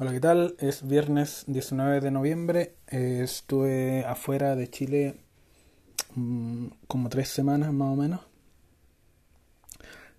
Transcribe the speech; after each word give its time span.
Hola, 0.00 0.12
¿qué 0.12 0.20
tal? 0.20 0.54
Es 0.60 0.86
viernes 0.86 1.42
19 1.48 2.00
de 2.00 2.12
noviembre. 2.12 2.76
Eh, 2.86 3.22
estuve 3.24 4.04
afuera 4.04 4.54
de 4.54 4.70
Chile 4.70 5.16
mm, 6.14 6.66
como 6.86 7.08
tres 7.08 7.30
semanas 7.30 7.72
más 7.72 7.88
o 7.94 7.96
menos. 7.96 8.20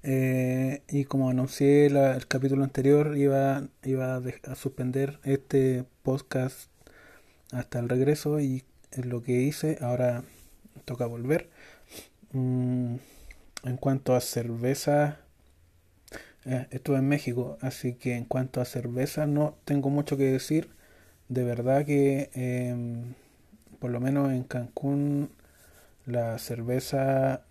Eh, 0.04 0.84
y 0.90 1.06
como 1.06 1.30
anuncié 1.30 1.86
el 1.86 2.28
capítulo 2.28 2.66
anterior, 2.66 3.16
iba, 3.16 3.70
iba 3.86 4.18
a, 4.18 4.56
suspender 4.56 5.18
este 5.24 5.86
podcast 6.04 6.70
hasta 7.54 7.80
el 7.80 7.88
regreso 7.88 8.42
y 8.42 8.66
es 8.92 9.06
lo 9.06 9.24
que 9.24 9.44
hice. 9.44 9.78
Ahora 9.80 10.26
toca 10.84 11.06
volver. 11.06 11.50
Mm, 12.34 12.96
en 13.64 13.78
cuanto 13.78 14.14
a 14.14 14.20
cerveza 14.20 15.20
eh, 16.46 16.68
estuve 16.72 16.98
en 16.98 17.08
México, 17.08 17.58
así 17.62 17.94
que 17.96 18.16
en 18.16 18.26
cuanto 18.26 18.62
a 18.62 18.66
cerveza 18.66 19.26
no 19.28 19.58
tengo 19.66 19.90
mucho 19.90 20.18
que 20.18 20.24
decir. 20.26 20.70
De 21.30 21.44
verdad 21.44 21.86
que 21.86 22.30
em, 22.34 23.14
por 23.80 23.92
lo 23.92 24.00
menos 24.00 24.32
en 24.32 24.44
Cancún 24.44 25.32
la 26.06 26.38
cerveza 26.40 27.46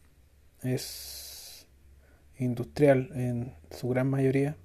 es 0.62 1.66
industrial 2.38 3.10
en 3.14 3.54
su 3.70 3.88
gran 3.88 4.08
mayoría, 4.08 4.56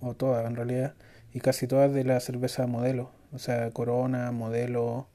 o 0.00 0.14
todas 0.14 0.46
en 0.46 0.56
realidad, 0.56 0.94
y 1.32 1.40
casi 1.40 1.66
todas 1.66 1.92
de 1.92 2.04
la 2.04 2.20
cerveza 2.20 2.66
modelo, 2.66 3.12
o 3.32 3.38
sea, 3.38 3.70
Corona, 3.72 4.32
modelo, 4.32 5.08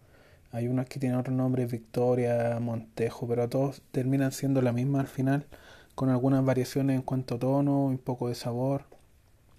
hay 0.52 0.67
unas 0.67 0.88
que 0.88 1.00
tienen 1.00 1.17
otro 1.20 1.34
nombre, 1.34 1.66
Victoria, 1.66 2.59
Montejo, 2.62 3.28
pero 3.28 3.50
todos 3.50 3.81
terminan 3.92 4.31
siendo 4.31 4.62
la 4.62 4.72
misma 4.72 5.02
al 5.02 5.08
final 5.08 5.48
con 5.95 6.09
algunas 6.09 6.44
variaciones 6.45 6.95
en 6.98 7.02
cuanto 7.02 7.35
a 7.35 7.40
tono, 7.40 7.85
un 7.85 7.98
poco 7.98 8.30
de 8.30 8.36
sabor. 8.36 8.86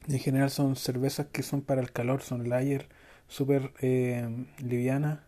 En 0.08 0.18
general 0.18 0.50
son 0.50 0.76
cervezas 0.76 1.26
que 1.32 1.42
son 1.42 1.62
para 1.62 1.80
el 1.80 1.92
calor, 1.92 2.22
son 2.22 2.48
layer, 2.48 2.88
súper 3.28 3.72
eh, 3.80 4.46
livianas. 4.58 5.20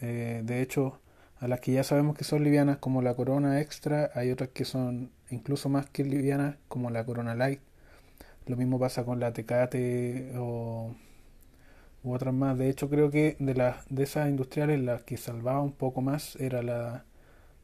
Eh, 0.00 0.42
de 0.44 0.62
hecho, 0.62 1.00
a 1.40 1.48
las 1.48 1.60
que 1.60 1.72
ya 1.72 1.84
sabemos 1.84 2.16
que 2.16 2.24
son 2.24 2.44
livianas 2.44 2.78
como 2.78 3.02
la 3.02 3.14
Corona 3.14 3.60
Extra, 3.60 4.10
hay 4.14 4.30
otras 4.30 4.50
que 4.50 4.64
son 4.64 5.10
incluso 5.30 5.68
más 5.68 5.86
que 5.88 6.04
livianas 6.04 6.56
como 6.68 6.90
la 6.90 7.04
Corona 7.04 7.34
Light. 7.34 7.60
Lo 8.46 8.56
mismo 8.56 8.78
pasa 8.78 9.04
con 9.04 9.20
la 9.20 9.32
Tecate 9.32 10.32
o 10.36 10.94
u 12.02 12.12
otras 12.14 12.34
más. 12.34 12.58
De 12.58 12.68
hecho, 12.68 12.88
creo 12.90 13.10
que 13.10 13.36
de 13.38 13.54
las 13.54 13.86
de 13.88 14.04
esas 14.04 14.28
industriales 14.28 14.80
las 14.80 15.02
que 15.02 15.16
salvaba 15.16 15.60
un 15.62 15.72
poco 15.72 16.00
más 16.02 16.36
era 16.36 16.62
la 16.62 17.04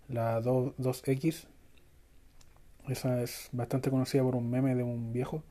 la 0.09 0.41
2, 0.41 0.75
x 1.07 1.49
Esa 2.89 3.23
es 3.23 3.49
bastante 3.53 3.91
conocida 3.91 4.23
por 4.23 4.37
un 4.37 4.51
meme 4.51 4.75
de 4.75 4.83
un 4.83 5.12
viejo. 5.12 5.43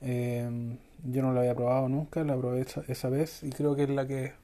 Em, 0.00 0.78
yo 1.04 1.22
no 1.22 1.32
la 1.32 1.40
había 1.40 1.54
probado 1.54 1.88
nunca, 1.88 2.24
la 2.24 2.36
probé 2.36 2.66
esa, 2.88 3.08
vez 3.08 3.42
y 3.42 3.50
creo 3.50 3.74
que 3.76 3.84
es 3.84 3.90
la 3.90 4.06
que 4.06 4.34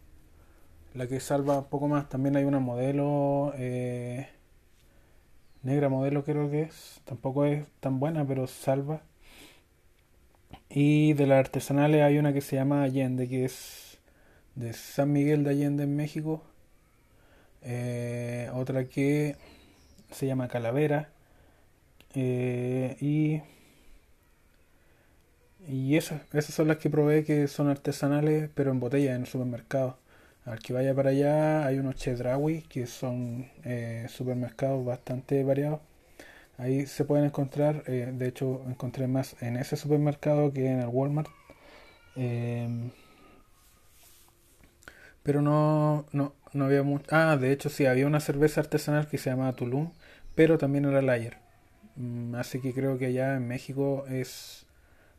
la 0.95 1.07
que 1.07 1.21
salva 1.21 1.59
un 1.59 1.65
poco 1.67 1.89
más. 1.89 2.09
También 2.09 2.37
hay 2.37 2.45
una 2.45 2.61
modelo 2.61 3.53
eh, 3.57 4.29
negra 5.63 5.89
modelo 5.89 6.25
creo 6.25 6.51
que 6.51 6.63
es. 6.63 7.01
Tampoco 7.05 7.45
es 7.45 7.67
tan 7.81 8.01
buena, 8.01 8.27
pero 8.27 8.47
salva. 8.47 9.03
Y 10.69 11.13
de 11.15 11.27
las 11.27 11.39
artesanales 11.41 12.03
hay 12.03 12.19
una 12.19 12.33
que 12.33 12.41
se 12.41 12.57
llama 12.57 12.83
Allende, 12.83 13.29
que 13.29 13.45
es 13.45 13.99
de 14.55 14.73
San 14.73 15.13
Miguel 15.13 15.45
de 15.45 15.51
Allende 15.51 15.85
en 15.85 15.97
México. 15.97 16.43
Eh, 17.65 18.51
otra 18.55 18.85
que 18.85 19.37
se 20.11 20.27
llama 20.27 20.49
Calavera. 20.49 21.11
Eh, 22.15 22.97
y 23.01 23.43
y 25.69 25.97
esas, 25.97 26.23
esas 26.33 26.55
son 26.55 26.69
las 26.69 26.79
que 26.79 26.91
probé 26.91 27.25
que 27.25 27.47
son 27.49 27.69
artesanales, 27.69 28.51
pero 28.55 28.71
en 28.73 28.81
botella 28.81 29.15
en 29.15 29.23
el 29.23 29.27
supermercado. 29.29 29.97
Al 30.45 30.59
que 30.59 30.73
vaya 30.73 30.95
para 30.95 31.11
allá 31.11 31.67
hay 31.67 31.79
unos 31.79 31.97
Chedrawi 31.97 32.63
que 32.63 32.87
son 32.87 33.49
eh, 33.65 34.07
supermercados 34.09 34.85
bastante 34.85 35.45
variados. 35.45 35.81
Ahí 36.59 36.87
se 36.87 37.05
pueden 37.05 37.27
encontrar, 37.27 37.85
de 37.85 38.29
hecho 38.29 38.63
encontré 38.69 39.07
más 39.09 39.37
en 39.43 39.57
ese 39.57 39.77
supermercado 39.77 40.53
que 40.53 40.67
en 40.69 40.81
el 40.81 40.89
Walmart. 40.89 41.29
Pero 45.23 45.43
no, 45.43 46.07
no, 46.13 46.35
no 46.53 46.65
había 46.67 46.83
mucho. 46.83 47.07
Ah, 47.11 47.37
de 47.37 47.53
hecho 47.53 47.69
sí, 47.71 47.87
había 47.87 48.07
una 48.07 48.21
cerveza 48.21 48.61
artesanal 48.61 49.09
que 49.09 49.19
se 49.19 49.31
llamaba 49.31 49.55
Tulum, 49.55 49.93
pero 50.35 50.59
también 50.59 50.85
era 50.85 51.03
Layer. 51.03 51.39
Mm, 51.97 52.35
así 52.37 52.61
que 52.61 52.73
creo 52.75 52.99
que 52.99 53.07
allá 53.07 53.37
en 53.37 53.49
México 53.49 54.05
es 54.09 54.67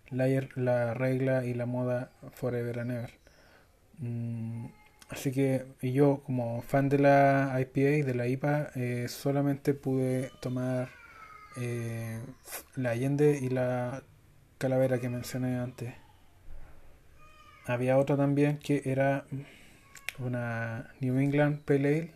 Layer 0.09 0.49
la 0.57 0.93
regla 0.93 1.45
y 1.45 1.53
la 1.53 1.65
moda 1.65 2.11
forever 2.33 2.79
and 2.79 2.91
ever. 2.91 3.11
Mm, 3.99 4.67
así 5.09 5.31
que 5.31 5.65
yo 5.81 6.21
como 6.25 6.61
fan 6.61 6.89
de 6.89 6.99
la 6.99 7.55
IPA, 7.59 8.05
de 8.05 8.13
la 8.15 8.27
IPA, 8.27 8.71
eh, 8.75 9.07
solamente 9.09 9.73
pude 9.73 10.31
tomar 10.41 10.89
eh, 11.57 12.19
la 12.75 12.91
Allende 12.91 13.39
y 13.41 13.49
la 13.49 14.03
Calavera 14.57 14.99
que 14.99 15.09
mencioné 15.09 15.57
antes. 15.59 15.93
Había 17.65 17.97
otra 17.97 18.17
también 18.17 18.57
que 18.57 18.81
era 18.85 19.25
una 20.19 20.91
New 20.99 21.17
England 21.19 21.61
Pale 21.63 21.87
Ale, 21.87 22.11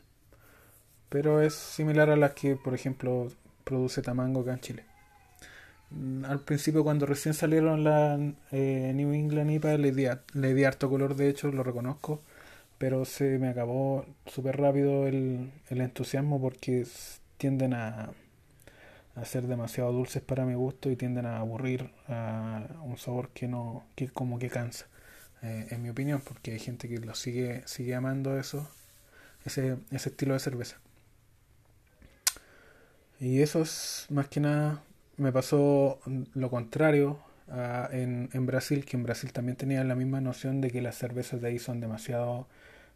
pero 1.10 1.42
es 1.42 1.54
similar 1.56 2.10
a 2.10 2.16
la 2.16 2.34
que, 2.34 2.56
por 2.56 2.74
ejemplo, 2.74 3.30
produce 3.64 4.02
Tamango 4.02 4.42
acá 4.42 4.54
en 4.54 4.60
Chile. 4.60 4.86
Mm, 5.92 6.26
al 6.26 6.42
principio, 6.42 6.84
cuando 6.84 7.06
recién 7.06 7.34
salieron 7.34 7.84
la 7.84 8.20
eh, 8.52 8.92
New 8.96 9.14
England 9.14 9.52
IPA, 9.52 9.78
le 9.78 9.92
di, 9.92 10.06
le 10.34 10.54
di 10.54 10.64
harto 10.64 10.90
color, 10.90 11.16
de 11.16 11.30
hecho, 11.30 11.52
lo 11.52 11.64
reconozco, 11.64 12.22
pero 12.78 13.06
se 13.06 13.40
me 13.40 13.50
acabó 13.50 14.06
súper 14.26 14.58
rápido 14.58 15.08
el, 15.08 15.52
el 15.70 15.82
entusiasmo 15.82 16.42
porque 16.42 16.86
tienden 17.38 17.74
a, 17.74 18.12
a 19.16 19.26
ser 19.26 19.48
demasiado 19.48 19.92
dulces 19.92 20.22
para 20.22 20.46
mi 20.46 20.54
gusto 20.56 20.92
y 20.92 20.96
tienden 20.96 21.26
a 21.26 21.40
aburrir 21.40 21.92
a 22.08 22.68
un 22.84 22.98
sabor 22.98 23.30
que 23.30 23.48
no 23.48 23.84
que 23.96 24.10
como 24.10 24.40
que 24.40 24.50
cansa 24.50 24.88
eh, 25.42 25.68
en 25.70 25.82
mi 25.84 25.90
opinión, 25.90 26.22
porque 26.22 26.52
hay 26.52 26.60
gente 26.60 26.88
que 26.90 27.00
lo 27.00 27.16
sigue, 27.16 27.64
sigue 27.66 27.96
amando 27.96 28.40
eso, 28.40 28.70
ese, 29.46 29.78
ese 29.92 30.10
estilo 30.10 30.34
de 30.34 30.40
cerveza. 30.40 30.78
Y 33.20 33.42
eso 33.42 33.62
es 33.62 34.06
más 34.10 34.28
que 34.28 34.40
nada, 34.40 34.84
me 35.18 35.32
pasó 35.32 36.00
lo 36.34 36.50
contrario 36.50 37.20
en, 37.92 38.30
en, 38.34 38.46
Brasil, 38.46 38.86
que 38.86 38.98
en 38.98 39.04
Brasil 39.04 39.32
también 39.32 39.56
tenía 39.58 39.84
la 39.84 39.96
misma 39.96 40.22
noción 40.22 40.62
de 40.62 40.70
que 40.70 40.82
las 40.82 40.98
cervezas 40.98 41.42
de 41.42 41.48
ahí 41.48 41.60
son 41.60 41.80
demasiado 41.80 42.48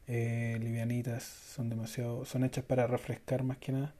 eh, 0.07 0.57
livianitas, 0.59 1.23
son 1.23 1.69
demasiado, 1.69 2.25
son 2.25 2.43
hechas 2.43 2.65
para 2.65 2.87
refrescar 2.87 3.43
más 3.43 3.57
que 3.57 3.71
nada. 3.71 3.93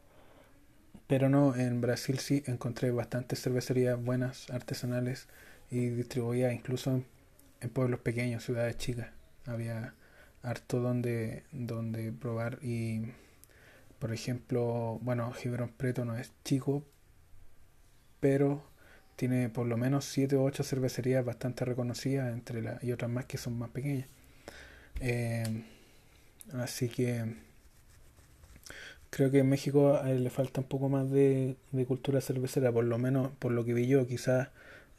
Pero 1.08 1.30
no, 1.30 1.56
en 1.56 1.82
Brasil 1.82 2.20
sí 2.20 2.44
encontré 2.48 2.92
bastantes 2.92 3.42
cervecerías 3.42 4.02
buenas, 4.02 4.50
artesanales 4.50 5.28
y 5.70 5.90
distribuidas 5.90 6.54
incluso 6.54 6.92
en 6.92 7.06
en 7.62 7.70
pueblos 7.70 8.00
pequeños, 8.00 8.44
ciudades 8.44 8.78
chicas. 8.78 9.10
Había 9.46 9.94
harto 10.44 10.80
donde, 10.80 11.44
donde 11.52 12.12
probar 12.12 12.60
y, 12.62 13.02
por 14.00 14.14
ejemplo, 14.14 15.00
bueno, 15.02 15.32
Gibrón 15.34 15.70
Preto 15.70 16.04
no 16.06 16.18
es 16.18 16.32
chico, 16.44 16.84
pero 18.20 18.64
tiene 19.16 19.50
por 19.50 19.68
lo 19.68 19.78
menos 19.78 20.06
7 20.06 20.36
o 20.36 20.44
8 20.44 20.64
cervecerías 20.64 21.24
bastante 21.24 21.66
reconocidas 21.66 22.34
entre 22.34 22.62
la, 22.62 22.80
y 22.82 22.92
otras 22.92 23.12
más 23.12 23.26
que 23.26 23.38
son 23.38 23.58
más 23.58 23.70
pequeñas. 23.70 24.08
Eh, 25.00 25.64
así 26.54 26.90
que 26.90 27.36
creo 29.10 29.32
que 29.32 29.40
en 29.40 29.50
México 29.50 30.02
le 30.04 30.30
falta 30.30 30.62
un 30.62 30.68
poco 30.68 30.90
más 30.90 31.10
de, 31.12 31.56
de 31.72 31.86
cultura 31.86 32.22
cervecera, 32.22 32.72
por 32.72 32.86
lo 32.86 32.98
menos 32.98 33.32
por 33.40 33.52
lo 33.52 33.66
que 33.66 33.74
vi 33.74 33.88
yo, 33.88 34.08
quizás 34.08 34.50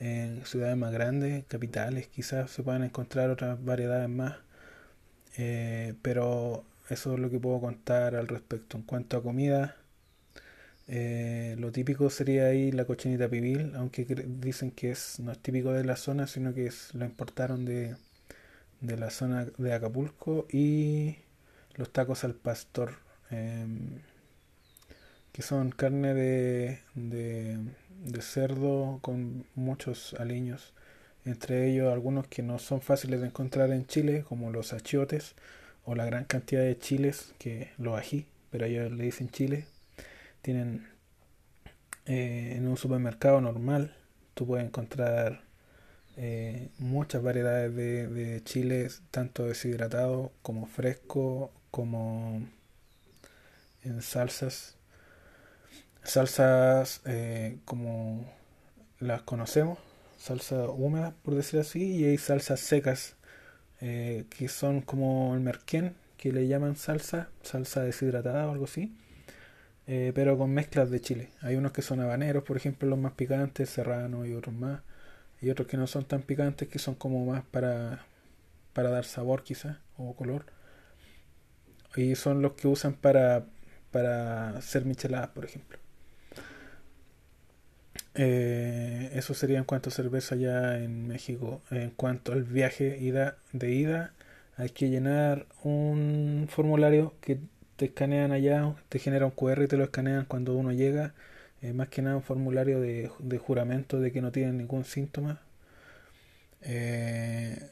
en 0.03 0.45
ciudades 0.47 0.77
más 0.77 0.93
grandes, 0.93 1.45
capitales, 1.47 2.09
quizás 2.09 2.51
se 2.51 2.63
puedan 2.65 2.83
encontrar 2.85 3.31
otras 3.31 3.65
variedades 3.65 4.09
más. 4.09 4.37
Eh, 5.39 5.95
pero 6.03 6.65
eso 6.91 7.15
es 7.15 7.21
lo 7.21 7.31
que 7.31 7.39
puedo 7.41 7.61
contar 7.61 8.17
al 8.17 8.29
respecto. 8.29 8.77
En 8.77 8.85
cuanto 8.85 9.17
a 9.17 9.23
comida, 9.23 9.77
eh, 10.89 11.57
lo 11.59 11.73
típico 11.73 12.11
sería 12.11 12.47
ahí 12.47 12.73
la 12.73 12.85
cochinita 12.85 13.29
pibil, 13.29 13.73
aunque 13.77 14.05
dicen 14.05 14.71
que 14.73 14.91
es, 14.91 15.21
no 15.21 15.33
es 15.33 15.39
típico 15.39 15.73
de 15.73 15.85
la 15.85 15.97
zona, 15.97 16.27
sino 16.27 16.53
que 16.55 16.67
es, 16.67 16.95
lo 16.95 17.05
importaron 17.05 17.65
de, 17.65 17.97
de 18.81 18.97
la 18.99 19.11
zona 19.11 19.47
de 19.59 19.73
Acapulco 19.75 20.47
y 20.51 21.17
los 21.77 21.93
tacos 21.93 22.25
al 22.25 22.35
pastor, 22.35 22.95
em, 23.31 24.01
que 25.33 25.43
son 25.43 25.71
carne 25.71 26.15
de, 26.15 26.79
de 26.95 28.23
cerdo 28.23 28.99
con 29.03 29.47
muchos 29.55 30.15
aliños, 30.15 30.75
entre 31.25 31.69
ellos 31.71 31.93
algunos 31.93 32.27
que 32.27 32.43
no 32.43 32.59
son 32.59 32.81
fáciles 32.81 33.21
de 33.21 33.29
encontrar 33.29 33.71
en 33.71 33.87
Chile, 33.87 34.25
como 34.29 34.51
los 34.51 34.73
achiotes 34.73 35.35
o 35.85 35.95
la 35.95 36.05
gran 36.05 36.25
cantidad 36.25 36.63
de 36.63 36.79
chiles, 36.79 37.35
que 37.39 37.71
los 37.79 37.99
ají, 37.99 38.27
pero 38.51 38.67
ellos 38.67 38.93
le 38.93 39.05
dicen 39.05 39.31
chile, 39.31 39.67
tienen 40.43 40.87
eh, 42.07 42.55
en 42.57 42.69
un 42.69 42.77
supermercado 42.77 43.41
normal, 43.41 43.95
tú 44.35 44.47
puedes 44.47 44.67
encontrar 44.67 45.43
eh, 46.17 46.69
muchas 46.79 47.23
variedades 47.23 47.75
de, 47.75 48.09
de 48.09 48.45
chiles, 48.45 49.03
tanto 49.11 49.47
deshidratado 49.47 50.33
como 50.43 50.67
fresco, 50.67 51.51
como 51.71 52.47
en 53.83 54.03
salsas. 54.03 54.77
Salsas 56.05 57.01
eh, 57.07 57.59
como 57.65 58.25
las 58.99 59.23
conocemos, 59.23 59.79
salsa 60.19 60.69
húmeda 60.69 61.15
por 61.23 61.35
decir 61.35 61.61
así, 61.61 61.97
y 61.97 62.05
hay 62.05 62.19
salsas 62.19 62.61
secas 62.61 63.17
eh, 63.81 64.27
que 64.31 64.49
son 64.49 64.81
como 64.83 65.35
el 65.35 65.41
merquén, 65.41 65.95
que 66.17 66.33
le 66.33 66.47
llaman 66.49 66.77
salsa, 66.77 67.31
salsa 67.43 67.83
deshidratada 67.83 68.47
o 68.49 68.53
algo 68.53 68.65
así, 68.65 68.95
eh, 69.87 70.13
pero 70.15 70.39
con 70.39 70.53
mezclas 70.53 70.91
de 70.91 71.01
chile. 71.01 71.31
Hay 71.41 71.57
unos 71.57 71.73
que 71.73 71.83
son 71.83 72.01
habaneros, 72.01 72.45
por 72.45 72.57
ejemplo, 72.57 72.89
los 72.89 72.99
más 72.99 73.13
picantes, 73.13 73.71
serrano 73.71 74.27
y 74.27 74.35
otros 74.35 74.55
más, 74.55 74.83
y 75.41 75.51
otros 75.51 75.69
que 75.69 75.77
no 75.77 75.87
son 75.87 76.05
tan 76.05 76.23
picantes, 76.23 76.69
que 76.69 76.79
son 76.79 76.95
como 76.95 77.25
más 77.27 77.45
para, 77.45 78.07
para 78.73 78.91
dar 78.91 79.05
sabor 79.05 79.45
quizás, 79.45 79.79
o 79.97 80.15
color. 80.17 80.47
Y 81.97 82.15
son 82.17 82.43
los 82.43 82.53
que 82.55 82.69
usan 82.69 82.95
para, 82.95 83.47
para 83.91 84.51
hacer 84.59 84.85
micheladas, 84.85 85.31
por 85.31 85.45
ejemplo. 85.45 85.82
Eh, 88.15 89.11
eso 89.15 89.33
sería 89.35 89.59
en 89.59 89.65
cuanto 89.65 89.89
a 89.89 89.93
cerveza 89.93 90.35
allá 90.35 90.79
en 90.83 91.09
México. 91.09 91.63
En 91.71 91.91
cuanto 91.91 92.33
al 92.33 92.45
viaje 92.45 92.99
ida, 93.01 93.37
de 93.53 93.73
ida, 93.73 94.13
hay 94.57 94.71
que 94.71 94.91
llenar 94.91 95.47
un 95.63 96.47
formulario 96.51 97.15
que 97.21 97.39
te 97.77 97.87
escanean 97.87 98.33
allá, 98.33 98.75
te 98.89 98.99
genera 98.99 99.27
un 99.27 99.33
QR 99.33 99.63
y 99.65 99.69
te 99.69 99.77
lo 99.77 99.85
escanean 99.85 100.27
cuando 100.27 100.55
uno 100.57 100.73
llega. 100.73 101.15
Eh, 101.63 101.73
más 101.73 101.89
que 101.89 102.03
nada 102.03 102.17
un 102.17 102.23
formulario 102.23 102.81
de, 102.81 103.11
de, 103.21 103.39
juramento 103.39 104.01
de 104.01 104.13
que 104.13 104.21
no 104.23 104.33
tienen 104.33 104.59
ningún 104.59 104.85
síntoma. 104.85 105.41
Eh, 106.63 107.71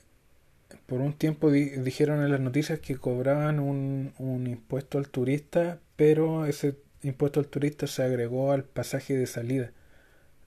por 0.87 1.01
un 1.01 1.13
tiempo 1.15 1.51
di 1.51 1.71
dijeron 1.71 2.23
en 2.23 2.31
las 2.33 2.41
noticias 2.41 2.81
que 2.81 2.97
cobraban 2.97 3.61
un, 3.61 4.13
un 4.19 4.47
impuesto 4.47 4.99
al 4.99 5.09
turista, 5.09 5.79
pero 5.97 6.47
ese 6.47 6.77
impuesto 7.03 7.41
al 7.41 7.47
turista 7.47 7.87
se 7.87 8.03
agregó 8.03 8.53
al 8.53 8.65
pasaje 8.65 9.17
de 9.17 9.27
salida 9.27 9.73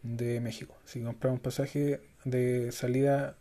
de 0.04 0.40
México. 0.42 0.78
Si 0.86 1.02
compramos 1.02 1.40
un 1.40 1.44
pasaje 1.44 2.02
de 2.26 2.72
salida, 2.72 3.38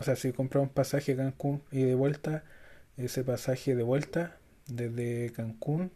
o 0.00 0.04
sea, 0.04 0.16
si 0.16 0.32
compramos 0.32 0.68
un 0.68 0.74
pasaje 0.74 1.16
Cancún 1.16 1.62
y 1.72 1.82
de 1.82 1.94
vuelta, 1.94 2.44
ese 2.96 3.24
pasaje 3.24 3.74
de 3.74 3.82
vuelta 3.82 4.36
desde 4.66 5.32
Cancún 5.32 5.90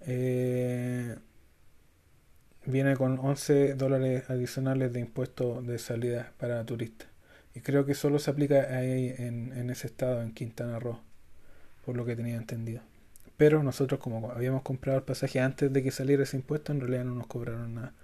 eh, 0.00 1.16
viene 2.64 2.96
con 2.96 3.18
11 3.18 3.74
dólares 3.74 4.28
adicionales 4.30 4.92
de 4.92 5.00
impuesto 5.00 5.62
de 5.62 5.78
salida 5.78 6.32
para 6.38 6.64
turistas. 6.64 7.08
Y 7.54 7.60
creo 7.60 7.86
que 7.86 7.94
solo 7.94 8.18
se 8.18 8.30
aplica 8.30 8.76
ahí 8.76 9.14
en, 9.16 9.52
en 9.56 9.70
ese 9.70 9.86
estado, 9.86 10.22
en 10.22 10.32
Quintana 10.32 10.78
Roo, 10.78 11.00
por 11.84 11.96
lo 11.96 12.04
que 12.04 12.16
tenía 12.16 12.36
entendido. 12.36 12.82
Pero 13.36 13.62
nosotros 13.62 14.00
como 14.00 14.30
habíamos 14.30 14.62
comprado 14.62 14.98
el 14.98 15.04
pasaje 15.04 15.40
antes 15.40 15.72
de 15.72 15.82
que 15.82 15.90
saliera 15.90 16.22
ese 16.22 16.36
impuesto, 16.36 16.72
en 16.72 16.80
realidad 16.80 17.04
no 17.04 17.14
nos 17.14 17.26
cobraron 17.26 17.74
nada. 17.74 17.94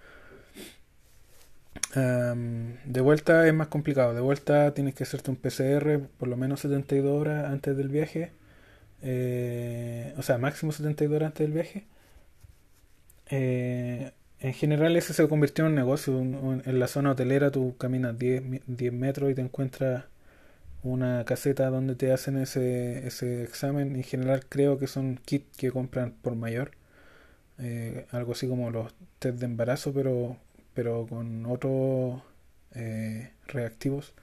De 1.94 3.00
vuelta 3.03 3.47
es 3.47 3.55
más 3.55 3.69
complicado. 3.69 4.15
De 4.15 4.21
vuelta 4.21 4.73
tienes 4.75 4.94
que 4.94 5.05
hacerte 5.05 5.31
un 5.31 5.37
PCR 5.37 6.00
por 6.19 6.29
lo 6.29 6.37
menos 6.37 6.61
72 6.61 7.21
horas 7.21 7.50
antes 7.50 7.77
del 7.77 7.89
viaje. 7.89 8.33
Eh, 9.03 10.15
o 10.17 10.23
sea, 10.23 10.39
máximo 10.39 10.73
72 10.73 11.17
horas 11.17 11.27
antes 11.29 11.47
del 11.47 11.53
viaje. 11.53 11.87
Eh, 13.31 14.12
en 14.41 14.53
general 14.55 14.97
ese 14.97 15.15
se 15.15 15.29
convirtió 15.29 15.65
en 15.65 15.73
un 15.73 15.77
negocio. 15.77 16.19
En 16.21 16.79
la 16.79 16.89
zona 16.89 17.12
hotelera 17.12 17.50
tú 17.50 17.77
caminas 17.79 18.19
10, 18.19 18.62
10 18.67 18.93
metros 18.93 19.31
y 19.31 19.35
te 19.35 19.43
encuentras 19.43 20.05
una 20.83 21.25
caseta 21.25 21.71
donde 21.71 21.94
te 21.94 22.12
hacen 22.12 22.39
ese, 22.39 23.06
ese 23.06 23.44
examen. 23.44 23.97
En 23.97 24.03
general 24.05 24.47
creo 24.49 24.79
que 24.79 24.87
son 24.87 25.21
kits 25.25 25.56
que 25.56 25.71
compran 25.73 26.12
por 26.23 26.37
mayor. 26.37 26.73
Eh, 27.59 28.06
algo 28.11 28.33
así 28.33 28.49
como 28.49 28.71
los 28.71 28.94
test 29.19 29.39
de 29.39 29.47
embarazo, 29.47 29.93
pero 29.93 30.37
pero 30.75 31.07
con 31.07 31.47
otros 31.47 32.23
eh, 32.75 33.33
reactivos. 33.47 34.15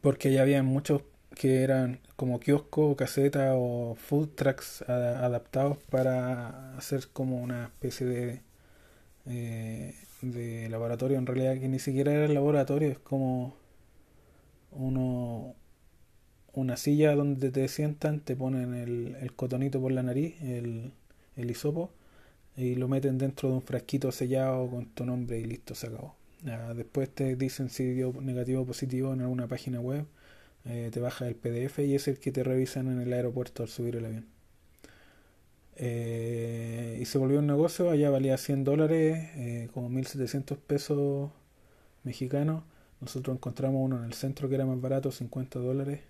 Porque 0.00 0.32
ya 0.32 0.42
había 0.42 0.62
muchos 0.62 1.02
que 1.34 1.62
eran 1.62 2.00
como 2.16 2.40
kiosco, 2.40 2.96
caseta 2.96 3.54
o 3.56 3.94
food 3.96 4.30
trucks 4.36 4.82
adaptados 4.88 5.78
para 5.90 6.76
hacer 6.76 7.08
como 7.12 7.42
una 7.42 7.64
especie 7.64 8.06
de, 8.06 8.40
eh, 9.26 9.94
de 10.22 10.68
laboratorio. 10.70 11.18
En 11.18 11.26
realidad 11.26 11.58
que 11.60 11.68
ni 11.68 11.78
siquiera 11.78 12.12
era 12.12 12.26
el 12.26 12.34
laboratorio, 12.34 12.90
es 12.90 12.98
como 12.98 13.56
uno 14.72 15.54
una 16.54 16.76
silla 16.76 17.14
donde 17.14 17.50
te 17.50 17.68
sientan, 17.68 18.20
te 18.20 18.34
ponen 18.36 18.74
el, 18.74 19.16
el 19.20 19.34
cotonito 19.34 19.80
por 19.80 19.92
la 19.92 20.02
nariz, 20.02 20.40
el, 20.42 20.92
el 21.36 21.50
hisopo 21.50 21.90
y 22.56 22.74
lo 22.74 22.88
meten 22.88 23.18
dentro 23.18 23.50
de 23.50 23.56
un 23.56 23.62
frasquito 23.62 24.12
sellado 24.12 24.68
con 24.70 24.86
tu 24.86 25.04
nombre 25.04 25.38
y 25.38 25.44
listo, 25.44 25.74
se 25.74 25.88
acabó. 25.88 26.16
después 26.74 27.10
te 27.10 27.36
dicen 27.36 27.70
si 27.70 27.84
dio 27.92 28.12
negativo 28.20 28.62
o 28.62 28.66
positivo 28.66 29.12
en 29.12 29.20
alguna 29.20 29.46
página 29.48 29.80
web, 29.80 30.06
eh, 30.64 30.90
te 30.92 31.00
baja 31.00 31.28
el 31.28 31.36
PDF 31.36 31.80
y 31.80 31.94
es 31.94 32.08
el 32.08 32.18
que 32.18 32.32
te 32.32 32.42
revisan 32.44 32.88
en 32.88 33.00
el 33.00 33.12
aeropuerto 33.12 33.62
al 33.62 33.68
subir 33.68 33.96
el 33.96 34.06
avión. 34.06 34.26
Eh, 35.76 36.98
y 37.00 37.04
se 37.04 37.18
volvió 37.18 37.38
un 37.38 37.46
negocio, 37.46 37.90
allá 37.90 38.10
valía 38.10 38.36
100 38.38 38.64
dólares, 38.64 39.28
eh, 39.36 39.68
como 39.74 39.88
1700 39.90 40.58
pesos 40.58 41.30
mexicanos. 42.04 42.64
Nosotros 43.00 43.36
encontramos 43.36 43.82
uno 43.84 43.98
en 43.98 44.04
el 44.04 44.14
centro 44.14 44.48
que 44.48 44.54
era 44.56 44.66
más 44.66 44.80
barato, 44.80 45.12
50 45.12 45.58
dólares. 45.58 46.00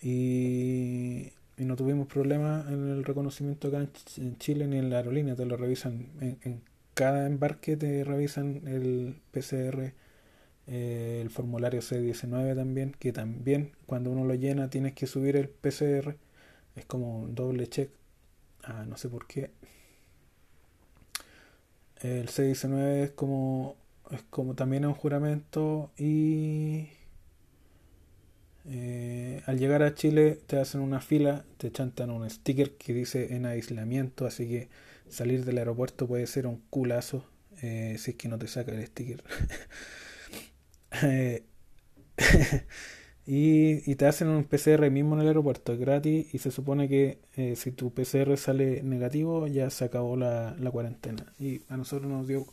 Y 0.00 1.32
y 1.62 1.64
no 1.64 1.76
tuvimos 1.76 2.08
problemas 2.08 2.66
en 2.66 2.88
el 2.88 3.04
reconocimiento 3.04 3.68
acá 3.68 3.86
en 4.16 4.38
Chile 4.38 4.66
ni 4.66 4.78
en 4.78 4.90
la 4.90 4.96
aerolínea, 4.96 5.36
te 5.36 5.46
lo 5.46 5.56
revisan 5.56 6.08
en, 6.20 6.60
cada 6.94 7.26
embarque, 7.26 7.76
te 7.76 8.02
revisan 8.02 8.62
el 8.66 9.20
PCR, 9.30 9.92
eh, 10.66 11.20
el 11.22 11.30
formulario 11.30 11.80
C19 11.80 12.56
también, 12.56 12.96
que 12.98 13.12
también 13.12 13.72
cuando 13.86 14.10
uno 14.10 14.24
lo 14.24 14.34
llena 14.34 14.70
tienes 14.70 14.94
que 14.94 15.06
subir 15.06 15.36
el 15.36 15.48
PCR, 15.48 16.16
es 16.74 16.84
como 16.86 17.20
un 17.20 17.34
doble 17.36 17.68
check, 17.68 17.90
ah, 18.64 18.84
no 18.88 18.96
sé 18.96 19.08
por 19.08 19.28
qué. 19.28 19.50
El 22.00 22.26
C19 22.26 23.04
es 23.04 23.10
como, 23.12 23.76
es 24.10 24.22
como 24.30 24.54
también 24.54 24.84
un 24.84 24.94
juramento 24.94 25.92
y 25.96 26.88
eh, 28.64 29.42
al 29.46 29.58
llegar 29.58 29.82
a 29.82 29.94
Chile 29.94 30.38
te 30.46 30.58
hacen 30.58 30.80
una 30.80 31.00
fila, 31.00 31.44
te 31.58 31.72
chantan 31.72 32.10
un 32.10 32.28
sticker 32.28 32.76
que 32.76 32.92
dice 32.92 33.34
en 33.34 33.46
aislamiento, 33.46 34.26
así 34.26 34.48
que 34.48 34.68
salir 35.08 35.44
del 35.44 35.58
aeropuerto 35.58 36.06
puede 36.06 36.26
ser 36.26 36.46
un 36.46 36.62
culazo 36.70 37.24
eh, 37.60 37.96
si 37.98 38.12
es 38.12 38.16
que 38.16 38.28
no 38.28 38.38
te 38.38 38.48
saca 38.48 38.72
el 38.72 38.86
sticker. 38.86 39.22
Eh, 41.04 41.42
y, 43.26 43.94
te 43.94 44.06
hacen 44.06 44.28
un 44.28 44.44
PCR 44.44 44.90
mismo 44.90 45.14
en 45.14 45.22
el 45.22 45.28
aeropuerto, 45.28 45.72
es 45.72 45.78
gratis 45.80 46.34
y 46.34 46.38
se 46.38 46.50
supone 46.50 46.86
que 46.86 47.18
si 47.56 47.72
tu 47.72 47.94
PCR 47.94 48.36
sale 48.36 48.82
negativo 48.82 49.46
ya 49.46 49.70
se 49.70 49.86
acabó 49.86 50.16
la, 50.16 50.54
la 50.60 50.70
cuarentena. 50.70 51.32
Y 51.38 51.62
a 51.70 51.78
nosotros 51.78 52.12
nos 52.12 52.28
dio 52.28 52.46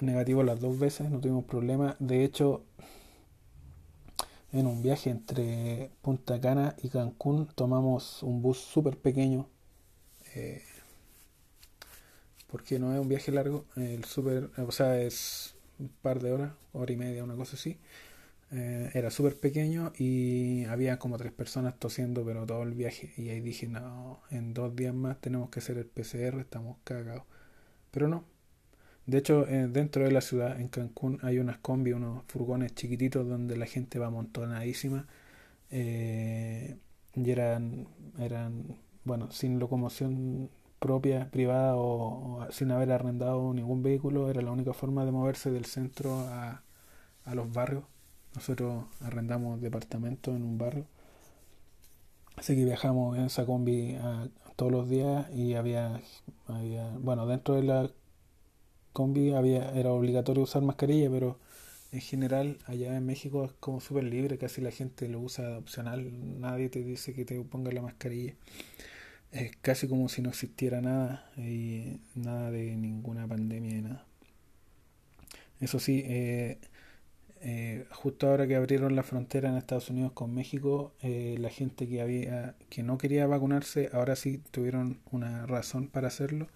negativo 0.00 0.44
las 0.44 0.60
dos 0.60 0.78
veces, 0.78 1.10
no 1.10 1.18
tuvimos 1.18 1.44
problema. 1.46 1.96
De 1.98 2.22
hecho, 2.22 2.64
en 4.52 4.66
un 4.66 4.82
viaje 4.82 5.10
entre 5.10 5.90
Punta 6.02 6.40
Cana 6.40 6.76
y 6.82 6.88
Cancún 6.88 7.46
tomamos 7.54 8.22
un 8.22 8.42
bus 8.42 8.58
súper 8.58 8.96
pequeño 8.96 9.48
eh, 10.34 10.62
porque 12.48 12.78
no 12.78 12.94
es 12.94 13.00
un 13.00 13.08
viaje 13.08 13.32
largo 13.32 13.64
el 13.76 14.04
super 14.04 14.50
o 14.58 14.72
sea 14.72 14.98
es 15.00 15.54
un 15.78 15.88
par 15.88 16.20
de 16.20 16.32
horas 16.32 16.52
hora 16.72 16.92
y 16.92 16.96
media 16.96 17.24
una 17.24 17.36
cosa 17.36 17.56
así. 17.56 17.78
Eh, 18.52 18.90
era 18.94 19.10
súper 19.10 19.36
pequeño 19.36 19.92
y 19.98 20.64
había 20.66 21.00
como 21.00 21.18
tres 21.18 21.32
personas 21.32 21.76
tosiendo 21.78 22.24
pero 22.24 22.46
todo 22.46 22.62
el 22.62 22.74
viaje. 22.74 23.12
Y 23.16 23.28
ahí 23.30 23.40
dije 23.40 23.66
no 23.66 24.20
en 24.30 24.54
dos 24.54 24.74
días 24.76 24.94
más 24.94 25.20
tenemos 25.20 25.50
que 25.50 25.60
hacer 25.60 25.78
el 25.78 25.86
PCR 25.86 26.40
estamos 26.40 26.76
cagados 26.84 27.24
pero 27.90 28.08
no 28.08 28.24
de 29.06 29.18
hecho, 29.18 29.46
eh, 29.48 29.68
dentro 29.68 30.04
de 30.04 30.12
la 30.12 30.20
ciudad, 30.20 30.60
en 30.60 30.68
Cancún, 30.68 31.18
hay 31.22 31.38
unas 31.38 31.58
combi, 31.58 31.92
unos 31.92 32.24
furgones 32.28 32.74
chiquititos 32.74 33.28
donde 33.28 33.56
la 33.56 33.66
gente 33.66 33.98
va 33.98 34.06
amontonadísima. 34.08 35.06
Eh, 35.70 36.76
y 37.14 37.30
eran, 37.30 37.88
eran, 38.18 38.76
bueno, 39.04 39.30
sin 39.30 39.58
locomoción 39.58 40.50
propia, 40.78 41.30
privada 41.30 41.76
o, 41.76 42.46
sin 42.50 42.70
haber 42.70 42.92
arrendado 42.92 43.52
ningún 43.54 43.82
vehículo, 43.82 44.30
era 44.30 44.42
la 44.42 44.52
única 44.52 44.72
forma 44.74 45.04
de 45.04 45.12
moverse 45.12 45.50
del 45.50 45.64
centro 45.66 46.20
a, 46.28 46.62
a 47.24 47.34
los 47.34 47.52
barrios. 47.52 47.84
Nosotros 48.34 48.84
arrendamos 49.00 49.60
departamentos 49.60 50.34
en 50.36 50.42
un 50.42 50.58
barrio. 50.58 50.86
Así 52.36 52.54
que 52.54 52.64
viajamos 52.64 53.16
en 53.16 53.24
esa 53.24 53.46
combi 53.46 53.94
a, 53.96 54.28
todos 54.56 54.72
los 54.72 54.88
días 54.88 55.26
y 55.34 55.54
había, 55.54 56.00
había, 56.46 56.90
bueno, 56.98 57.26
dentro 57.26 57.54
de 57.54 57.62
la 57.62 57.90
combi 58.96 59.34
había, 59.34 59.72
era 59.72 59.92
obligatorio 59.92 60.42
usar 60.42 60.62
mascarilla, 60.62 61.10
pero 61.10 61.38
en 61.92 62.00
general 62.00 62.58
allá 62.66 62.96
en 62.96 63.04
México 63.04 63.44
es 63.44 63.52
como 63.60 63.80
súper 63.80 64.04
libre, 64.04 64.38
casi 64.38 64.62
la 64.62 64.70
gente 64.70 65.06
lo 65.08 65.20
usa 65.20 65.58
opcional, 65.58 66.00
nadie 66.40 66.70
te 66.70 66.82
dice 66.82 67.12
que 67.12 67.26
te 67.26 67.38
ponga 67.42 67.70
la 67.72 67.82
mascarilla. 67.82 68.34
Es 69.32 69.54
casi 69.60 69.86
como 69.86 70.08
si 70.08 70.22
no 70.22 70.30
existiera 70.30 70.80
nada 70.80 71.30
y 71.36 72.00
nada 72.14 72.50
de 72.50 72.74
ninguna 72.76 73.28
pandemia 73.28 73.76
y 73.76 73.82
nada. 73.82 74.06
Eso 75.60 75.78
sí, 75.78 76.02
eh, 76.06 76.58
eh, 77.42 77.84
justo 77.90 78.28
ahora 78.30 78.46
que 78.46 78.56
abrieron 78.56 78.96
la 78.96 79.02
frontera 79.02 79.50
en 79.50 79.56
Estados 79.56 79.90
Unidos 79.90 80.12
con 80.12 80.34
México, 80.34 80.94
eh, 81.02 81.36
la 81.38 81.50
gente 81.50 81.86
que 81.86 82.00
había 82.00 82.54
que 82.70 82.82
no 82.82 82.96
quería 82.96 83.26
vacunarse, 83.26 83.90
ahora 83.92 84.16
sí 84.16 84.40
tuvieron 84.52 85.00
una 85.10 85.44
razón 85.46 85.88
para 85.88 86.08
hacerlo. 86.08 86.48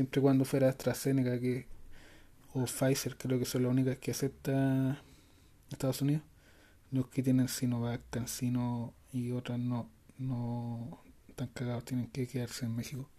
Siempre 0.00 0.22
cuando 0.22 0.46
fuera 0.46 0.70
AstraZeneca 0.70 1.38
que 1.38 1.66
o 2.54 2.64
Pfizer 2.64 3.18
creo 3.18 3.38
que 3.38 3.44
son 3.44 3.64
las 3.64 3.70
únicas 3.70 3.98
que 3.98 4.12
acepta 4.12 5.02
Estados 5.70 6.00
Unidos. 6.00 6.22
Los 6.90 7.08
que 7.08 7.22
tienen 7.22 7.48
Sinovac, 7.48 8.00
CanSino 8.08 8.94
y 9.12 9.32
otras 9.32 9.58
no, 9.58 9.90
no 10.16 11.02
están 11.28 11.48
cagados, 11.48 11.84
tienen 11.84 12.06
que 12.06 12.26
quedarse 12.26 12.64
en 12.64 12.76
México. 12.76 13.10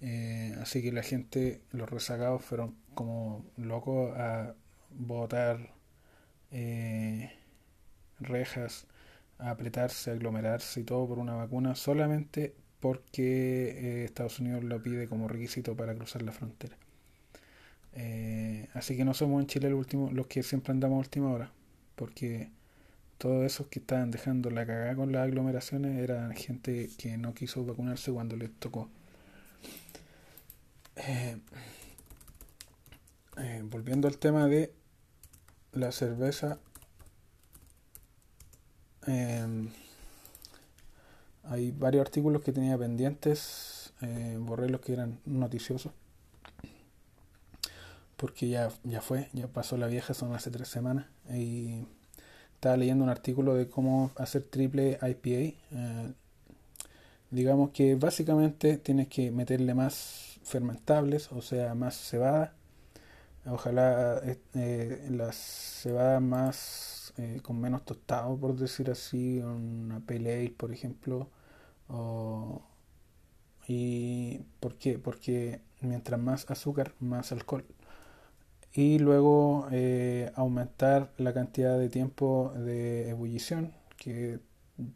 Eh, 0.00 0.56
así 0.62 0.80
que 0.80 0.92
la 0.92 1.02
gente, 1.02 1.60
los 1.72 1.90
rezagados 1.90 2.42
fueron 2.42 2.74
como 2.94 3.44
locos 3.58 4.16
a 4.16 4.54
botar 4.92 5.74
eh, 6.52 7.32
rejas, 8.18 8.86
a 9.38 9.50
apretarse, 9.50 10.10
aglomerarse 10.10 10.80
y 10.80 10.84
todo 10.84 11.06
por 11.06 11.18
una 11.18 11.34
vacuna 11.34 11.74
solamente 11.74 12.54
porque 12.82 14.02
eh, 14.02 14.04
Estados 14.04 14.40
Unidos 14.40 14.64
lo 14.64 14.82
pide 14.82 15.06
como 15.06 15.28
requisito 15.28 15.76
para 15.76 15.94
cruzar 15.94 16.22
la 16.22 16.32
frontera. 16.32 16.76
Eh, 17.94 18.68
así 18.74 18.96
que 18.96 19.04
no 19.04 19.14
somos 19.14 19.40
en 19.40 19.46
Chile 19.46 19.72
último, 19.72 20.10
los 20.12 20.26
que 20.26 20.42
siempre 20.42 20.72
andamos 20.72 20.96
a 20.96 20.98
última 20.98 21.30
hora, 21.30 21.52
porque 21.94 22.50
todos 23.18 23.46
esos 23.46 23.68
que 23.68 23.78
estaban 23.78 24.10
dejando 24.10 24.50
la 24.50 24.66
cagada 24.66 24.96
con 24.96 25.12
las 25.12 25.22
aglomeraciones 25.22 25.96
eran 25.96 26.34
gente 26.34 26.90
que 26.98 27.16
no 27.18 27.34
quiso 27.34 27.64
vacunarse 27.64 28.10
cuando 28.10 28.34
les 28.36 28.50
tocó. 28.58 28.88
Eh, 30.96 31.36
volviendo 33.64 34.08
al 34.08 34.18
tema 34.18 34.48
de 34.48 34.72
la 35.72 35.92
cerveza, 35.92 36.58
hay 41.44 41.70
varios 41.72 42.02
artículos 42.02 42.42
que 42.42 42.52
tenía 42.52 42.76
pendientes, 42.78 43.92
borré 44.38 44.68
los 44.68 44.80
que 44.80 44.92
eran 44.92 45.18
noticiosos 45.24 45.92
porque 48.22 48.48
ya, 48.48 48.70
ya 48.84 49.00
fue, 49.00 49.28
ya 49.32 49.48
pasó 49.48 49.76
la 49.76 49.88
vieja, 49.88 50.14
son 50.14 50.32
hace 50.32 50.52
tres 50.52 50.68
semanas. 50.68 51.06
Y 51.28 51.84
estaba 52.54 52.76
leyendo 52.76 53.02
un 53.02 53.10
artículo 53.10 53.54
de 53.54 53.68
cómo 53.68 54.12
hacer 54.16 54.44
triple 54.44 54.96
IPA. 55.02 55.56
Eh, 55.72 56.12
digamos 57.32 57.70
que 57.70 57.96
básicamente 57.96 58.78
tienes 58.78 59.08
que 59.08 59.32
meterle 59.32 59.74
más 59.74 60.38
fermentables, 60.44 61.32
o 61.32 61.42
sea, 61.42 61.74
más 61.74 61.96
cebada. 61.96 62.54
Ojalá 63.44 64.20
eh, 64.22 64.38
eh 64.54 65.08
las 65.10 65.34
cebadas 65.82 66.22
más 66.22 67.01
eh, 67.18 67.40
con 67.42 67.60
menos 67.60 67.84
tostado, 67.84 68.36
por 68.36 68.56
decir 68.56 68.90
así, 68.90 69.38
una 69.40 70.00
pale 70.00 70.50
por 70.56 70.72
ejemplo. 70.72 71.28
¿Y 73.68 74.38
por? 74.60 74.98
Porque 74.98 75.60
mientras 75.80 76.20
más 76.20 76.50
azúcar, 76.50 76.94
más 77.00 77.32
alcohol 77.32 77.64
y 78.74 78.98
luego 78.98 79.68
eh, 79.70 80.32
aumentar 80.34 81.12
la 81.18 81.34
cantidad 81.34 81.78
de 81.78 81.88
tiempo 81.88 82.52
de 82.56 83.10
ebullición, 83.10 83.72
que 83.96 84.40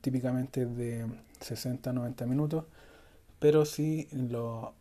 típicamente 0.00 0.62
es 0.62 0.76
de 0.76 1.06
60 1.40 1.90
a 1.90 1.92
90 1.92 2.26
minutos, 2.26 2.64
pero 3.38 3.64
si 3.66 4.08
lo, 4.12 4.74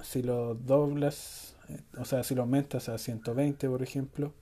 si 0.00 0.22
lo 0.22 0.54
doblas, 0.54 1.56
eh, 1.68 1.80
o 1.98 2.04
sea, 2.04 2.24
si 2.24 2.34
lo 2.34 2.42
aumentas 2.42 2.88
a 2.88 2.98
120, 2.98 3.68
por 3.68 3.82
ejemplo, 3.82 4.32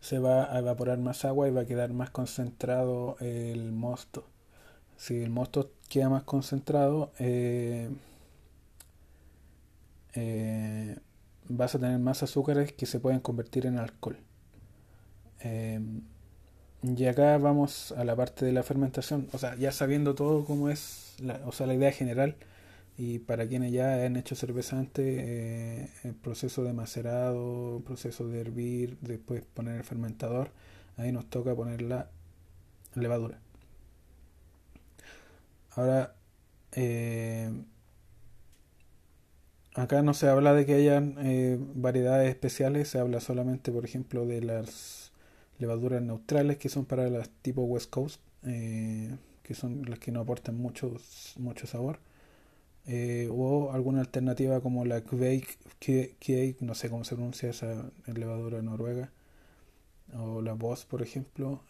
se 0.00 0.18
va 0.18 0.54
a 0.54 0.58
evaporar 0.58 0.98
más 0.98 1.24
agua 1.24 1.48
y 1.48 1.50
va 1.50 1.62
a 1.62 1.66
quedar 1.66 1.92
más 1.92 2.10
concentrado 2.10 3.16
el 3.20 3.72
mosto. 3.72 4.24
Si 4.96 5.22
el 5.22 5.30
mosto 5.30 5.72
queda 5.88 6.08
más 6.08 6.24
concentrado, 6.24 7.12
eh, 7.18 7.90
eh 10.14 10.96
vas 11.50 11.74
a 11.74 11.78
tener 11.78 11.98
más 11.98 12.22
azúcares 12.22 12.72
que 12.72 12.86
se 12.86 13.00
pueden 13.00 13.20
convertir 13.20 13.66
en 13.66 13.78
alcohol. 13.78 14.16
Em, 15.40 16.02
y 16.82 17.04
acá 17.06 17.36
vamos 17.38 17.92
a 17.92 18.04
la 18.04 18.16
parte 18.16 18.44
de 18.46 18.52
la 18.52 18.62
fermentación, 18.62 19.28
o 19.32 19.38
sea, 19.38 19.56
ya 19.56 19.72
sabiendo 19.72 20.14
todo 20.14 20.44
cómo 20.44 20.70
es, 20.70 21.16
o 21.44 21.52
sea, 21.52 21.66
la 21.66 21.74
idea 21.74 21.92
general, 21.92 22.36
y 23.00 23.18
para 23.18 23.48
quienes 23.48 23.72
ya 23.72 24.04
han 24.04 24.16
hecho 24.16 24.34
cerveza 24.36 24.78
antes, 24.78 25.06
eh, 25.06 25.88
el 26.04 26.14
proceso 26.14 26.64
de 26.64 26.74
macerado, 26.74 27.82
proceso 27.86 28.28
de 28.28 28.40
hervir, 28.42 28.98
después 29.00 29.42
poner 29.54 29.76
el 29.76 29.84
fermentador, 29.84 30.50
ahí 30.98 31.10
nos 31.10 31.30
toca 31.30 31.54
poner 31.54 31.80
la 31.80 32.10
levadura. 32.94 33.38
Ahora, 35.70 36.14
eh, 36.72 37.50
Acá 39.74 40.02
no 40.02 40.14
se 40.14 40.28
habla 40.28 40.52
de 40.52 40.66
que 40.66 40.74
hayan 40.74 41.16
eh, 41.20 41.56
variedades 41.74 42.28
especiales, 42.28 42.88
se 42.88 42.98
habla 42.98 43.20
solamente, 43.20 43.70
por 43.72 43.84
ejemplo, 43.84 44.26
de 44.26 44.42
las 44.42 45.12
levaduras 45.58 46.02
neutrales 46.02 46.58
que 46.58 46.68
son 46.68 46.84
para 46.86 47.08
las 47.08 47.28
tipo 47.42 47.62
West 47.62 47.90
Coast, 47.90 48.20
que 48.42 49.54
son 49.54 49.82
las 49.88 49.98
que 50.00 50.12
no 50.12 50.20
aportan 50.20 50.56
mucho, 50.56 50.96
mucho 51.36 51.66
sabor. 51.66 52.00
Eh, 52.92 53.28
o 53.30 53.72
alguna 53.72 54.00
alternativa 54.00 54.60
como 54.60 54.84
la 54.84 55.02
Kveik, 55.02 56.60
no 56.60 56.74
sé 56.74 56.90
cómo 56.90 57.04
se 57.04 57.14
pronuncia 57.14 57.50
esa 57.50 57.90
levadura 58.06 58.62
noruega, 58.62 59.10
o 60.14 60.42
la 60.42 60.54
Boss, 60.54 60.86
por 60.86 61.02
ejemplo. 61.02 61.62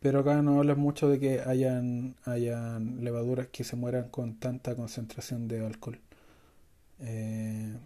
Pero 0.00 0.20
acá 0.20 0.42
no 0.42 0.58
hablas 0.58 0.78
mucho 0.78 1.08
de 1.08 1.18
que 1.18 1.40
hayan, 1.40 2.16
hayan 2.24 3.04
levaduras 3.04 3.48
que 3.48 3.64
se 3.64 3.76
mueran 3.76 4.08
con 4.10 4.38
tanta 4.38 4.74
concentración 4.76 5.48
de 5.48 5.66
alcohol. 5.66 5.98
Eh, 7.00 7.76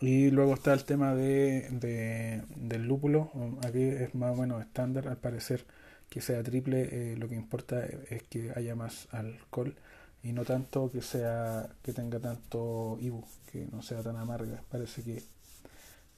y 0.00 0.30
luego 0.30 0.54
está 0.54 0.72
el 0.72 0.84
tema 0.84 1.14
de, 1.14 2.42
del 2.56 2.86
lúpulo. 2.86 3.30
Aquí 3.66 3.82
es 3.82 4.14
más 4.14 4.32
o 4.32 4.40
menos 4.40 4.62
estándar, 4.62 5.08
al 5.08 5.18
parecer 5.18 5.64
que 6.10 6.20
sea 6.20 6.42
triple, 6.42 7.12
eh, 7.12 7.16
lo 7.16 7.28
que 7.28 7.36
importa 7.36 7.86
es 7.86 8.22
que 8.24 8.52
haya 8.56 8.74
más 8.74 9.08
alcohol 9.12 9.74
y 10.22 10.32
no 10.32 10.44
tanto 10.44 10.90
que 10.90 11.02
sea 11.02 11.70
que 11.82 11.92
tenga 11.92 12.18
tanto 12.18 12.98
ibu, 13.00 13.24
que 13.50 13.66
no 13.72 13.82
sea 13.82 14.02
tan 14.02 14.16
amarga. 14.16 14.62
Parece 14.70 15.02
que 15.02 15.22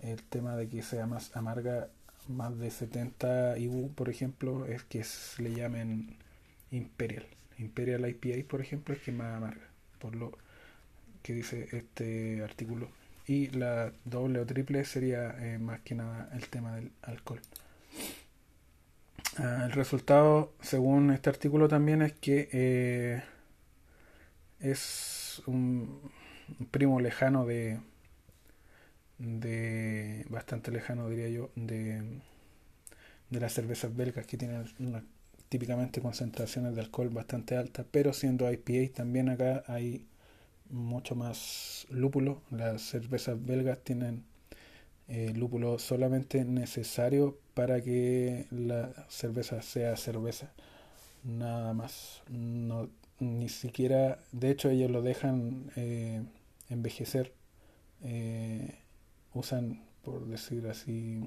el 0.00 0.22
tema 0.24 0.56
de 0.56 0.68
que 0.68 0.82
sea 0.82 1.06
más 1.06 1.36
amarga 1.36 1.88
más 2.28 2.58
de 2.58 2.70
70 2.70 3.58
IBU, 3.58 3.92
por 3.94 4.08
ejemplo, 4.08 4.66
es 4.66 4.82
que 4.84 5.04
le 5.38 5.54
llamen 5.54 6.16
Imperial. 6.70 7.26
Imperial 7.58 8.08
IPA, 8.08 8.48
por 8.48 8.60
ejemplo, 8.60 8.94
es 8.94 9.00
que 9.02 9.10
es 9.10 9.16
más 9.16 9.36
amarga, 9.36 9.68
por 9.98 10.14
lo 10.14 10.32
que 11.22 11.34
dice 11.34 11.68
este 11.72 12.42
artículo. 12.42 12.88
Y 13.26 13.48
la 13.48 13.92
doble 14.04 14.40
o 14.40 14.46
triple 14.46 14.84
sería 14.84 15.36
eh, 15.38 15.58
más 15.58 15.80
que 15.80 15.94
nada 15.94 16.28
el 16.34 16.48
tema 16.48 16.74
del 16.74 16.90
alcohol. 17.02 17.40
Ah, 19.38 19.64
el 19.66 19.72
resultado, 19.72 20.52
según 20.60 21.10
este 21.10 21.30
artículo 21.30 21.68
también, 21.68 22.02
es 22.02 22.12
que 22.14 22.48
eh, 22.52 23.22
es 24.60 25.42
un 25.46 26.00
primo 26.70 27.00
lejano 27.00 27.46
de, 27.46 27.80
de 29.18 30.26
bastante 30.28 30.70
lejano 30.70 31.08
diría 31.08 31.28
yo 31.28 31.50
de, 31.54 32.02
de 33.30 33.40
las 33.40 33.52
cervezas 33.52 33.94
belgas 33.96 34.26
que 34.26 34.36
tienen 34.36 34.64
típicamente 35.48 36.00
concentraciones 36.00 36.74
de 36.74 36.80
alcohol 36.82 37.10
bastante 37.10 37.56
altas 37.56 37.86
pero 37.90 38.12
siendo 38.12 38.50
IPA 38.50 38.94
también 38.94 39.28
acá 39.28 39.64
hay 39.66 40.06
mucho 40.70 41.14
más 41.16 41.86
lúpulo. 41.90 42.42
Las 42.50 42.82
cervezas 42.82 43.44
belgas 43.44 43.80
tienen 43.84 44.24
eh, 45.14 45.34
lúpulo 45.34 45.78
solamente 45.78 46.42
necesario 46.42 47.38
para 47.52 47.82
que 47.82 48.46
la 48.50 48.90
cerveza 49.10 49.60
sea 49.60 49.94
cerveza. 49.96 50.52
Nada 51.22 51.74
más. 51.74 52.22
No 52.30 52.88
ni 53.20 53.48
siquiera 53.50 54.18
de 54.32 54.50
hecho 54.50 54.70
ellos 54.70 54.90
lo 54.90 55.02
dejan 55.02 55.70
eh, 55.76 56.22
envejecer 56.70 57.32
eh, 58.02 58.74
usan, 59.34 59.82
por 60.02 60.26
decir 60.26 60.66
así, 60.66 61.20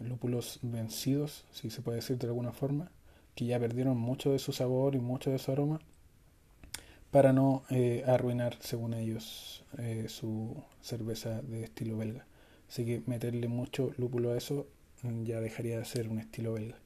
lúpulos 0.00 0.60
vencidos, 0.62 1.44
si 1.52 1.70
se 1.70 1.82
puede 1.82 1.96
decir 1.96 2.18
de 2.18 2.28
alguna 2.28 2.52
forma, 2.52 2.90
que 3.34 3.46
ya 3.46 3.58
perdieron 3.60 3.96
mucho 3.98 4.32
de 4.32 4.38
su 4.38 4.52
sabor 4.52 4.94
y 4.94 5.00
mucho 5.00 5.30
de 5.30 5.38
su 5.38 5.52
aroma, 5.52 5.80
para 7.10 7.32
no 7.32 7.64
eh, 7.70 8.04
arruinar, 8.06 8.56
según 8.60 8.94
ellos, 8.94 9.64
eh, 9.78 10.06
su 10.08 10.62
cerveza 10.80 11.42
de 11.42 11.64
estilo 11.64 11.96
belga. 11.96 12.26
Así 12.68 12.84
que 12.84 13.02
meterle 13.06 13.48
mucho 13.48 13.92
lúpulo 13.98 14.32
a 14.32 14.38
eso 14.38 14.68
mm, 15.02 15.24
ya 15.24 15.40
dejaría 15.40 15.78
de 15.78 15.84
ser 15.84 16.08
un 16.08 16.20
estilo 16.20 16.52
belga. 16.52 16.76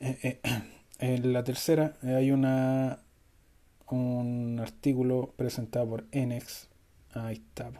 en 0.98 1.32
la 1.32 1.44
tercera 1.44 1.96
hay 2.02 2.30
una 2.30 3.00
un 3.90 4.58
artículo 4.60 5.32
presentado 5.36 5.88
por 5.88 6.04
Enex. 6.12 6.68
Ahí 7.12 7.36
está, 7.36 7.72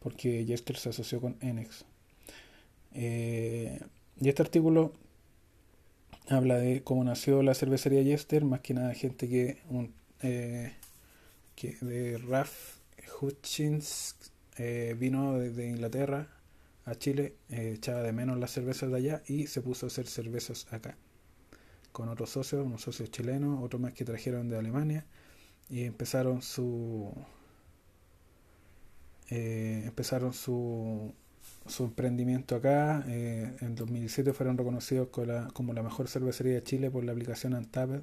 porque 0.00 0.44
Jester 0.46 0.76
se 0.76 0.88
asoció 0.90 1.20
con 1.20 1.36
Enex. 1.40 1.84
y 2.94 4.28
este 4.28 4.42
artículo 4.42 4.92
habla 6.28 6.56
de 6.56 6.82
cómo 6.82 7.04
nació 7.04 7.42
la 7.42 7.54
cervecería 7.54 8.02
Jester, 8.02 8.44
más 8.44 8.60
que 8.60 8.74
nada 8.74 8.94
gente 8.94 9.28
que, 9.28 9.58
eh, 10.24 10.72
que 11.54 11.76
de 11.82 12.16
Ralph 12.16 12.78
Hutchins 13.20 14.16
eh, 14.56 14.96
vino 14.98 15.38
desde 15.38 15.68
Inglaterra 15.68 16.28
a 16.86 16.94
Chile, 16.94 17.34
eh, 17.50 17.72
echaba 17.76 18.02
de 18.02 18.12
menos 18.12 18.38
las 18.38 18.50
cervezas 18.50 18.90
de 18.90 18.96
allá 18.96 19.22
y 19.26 19.48
se 19.48 19.60
puso 19.60 19.84
a 19.84 19.88
hacer 19.88 20.06
cervezas 20.06 20.66
acá, 20.72 20.96
con 21.92 22.08
otros 22.08 22.30
socios, 22.30 22.64
unos 22.64 22.80
socios 22.80 23.10
chilenos, 23.10 23.62
otros 23.62 23.82
más 23.82 23.92
que 23.92 24.06
trajeron 24.06 24.48
de 24.48 24.56
Alemania 24.56 25.04
y 25.68 25.84
empezaron 25.84 26.40
su 26.40 27.12
empezaron 29.28 30.32
su 30.32 31.12
su 31.66 31.84
emprendimiento 31.84 32.56
acá. 32.56 33.04
En 33.06 33.74
2017 33.74 34.32
fueron 34.32 34.56
reconocidos 34.56 35.08
como 35.08 35.72
la, 35.74 35.82
mejor 35.82 36.08
cervecería 36.08 36.54
de 36.54 36.62
Chile 36.62 36.90
por 36.90 37.04
la 37.04 37.12
aplicación 37.12 37.52
Untapped. 37.54 38.02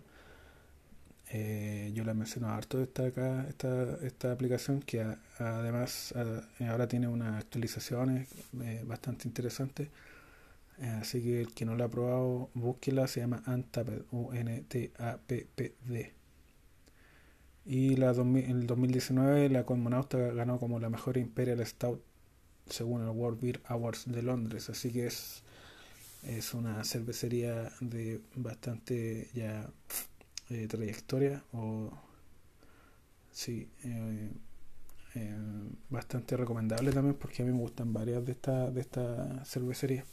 Eh, 1.33 1.91
yo 1.93 2.03
la 2.03 2.13
menciono 2.13 2.49
harto 2.49 2.81
esta, 2.81 3.05
acá, 3.05 3.45
esta, 3.47 3.95
esta 4.05 4.31
aplicación 4.33 4.81
que 4.81 5.01
además 5.39 6.13
ahora 6.59 6.87
tiene 6.87 7.07
unas 7.07 7.41
actualizaciones 7.41 8.27
eh, 8.61 8.83
bastante 8.85 9.27
interesantes. 9.27 9.89
así 10.99 11.21
que 11.23 11.41
el 11.41 11.53
que 11.53 11.65
no 11.65 11.75
la 11.75 11.85
ha 11.85 11.89
probado, 11.89 12.49
búsquela, 12.53 13.07
se 13.07 13.21
llama 13.21 13.43
Untapped, 13.47 14.03
U-N-T-A-P-P-D. 14.11 16.13
Y 17.65 17.93
en 17.93 18.03
el 18.03 18.67
2019 18.67 19.49
la 19.49 19.65
Cosmonauta 19.65 20.17
ganó 20.33 20.59
como 20.59 20.79
la 20.79 20.89
mejor 20.89 21.17
Imperial 21.17 21.65
Stout 21.65 22.01
según 22.67 23.03
el 23.03 23.09
World 23.09 23.39
Beer 23.41 23.61
Awards 23.65 24.03
de 24.07 24.21
Londres. 24.21 24.69
Así 24.69 24.91
que 24.91 25.07
es, 25.07 25.43
es 26.23 26.53
una 26.53 26.83
cervecería 26.83 27.71
de 27.79 28.19
bastante 28.35 29.29
ya 29.33 29.69
eh, 30.51 30.67
trayectoria 30.67 31.41
o 31.53 31.89
sí 33.31 33.69
eh, 33.85 34.29
eh, 35.15 35.37
bastante 35.89 36.35
recomendable 36.35 36.91
también 36.91 37.15
porque 37.15 37.41
a 37.41 37.45
mí 37.45 37.53
me 37.53 37.59
gustan 37.59 37.93
varias 37.93 38.25
de 38.25 38.33
esta 38.33 38.69
de 38.69 38.81
esta 38.81 39.45
cervecería. 39.45 40.03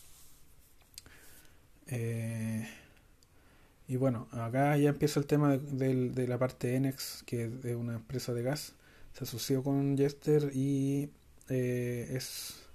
Y 3.88 3.96
bueno 3.96 4.28
acá 4.30 4.76
ya 4.76 4.90
empieza 4.90 5.18
el 5.18 5.26
tema 5.26 5.56
de, 5.56 6.10
de, 6.10 6.28
la 6.28 6.38
parte 6.38 6.76
Enex 6.76 7.24
que 7.26 7.44
es 7.44 7.62
de 7.62 7.74
una 7.74 7.94
empresa 7.96 8.32
de 8.32 8.42
gas. 8.42 8.74
Se 9.14 9.24
asoció 9.24 9.64
con 9.64 9.96
Jester 9.96 10.52
y 10.54 11.10
es 11.48 12.68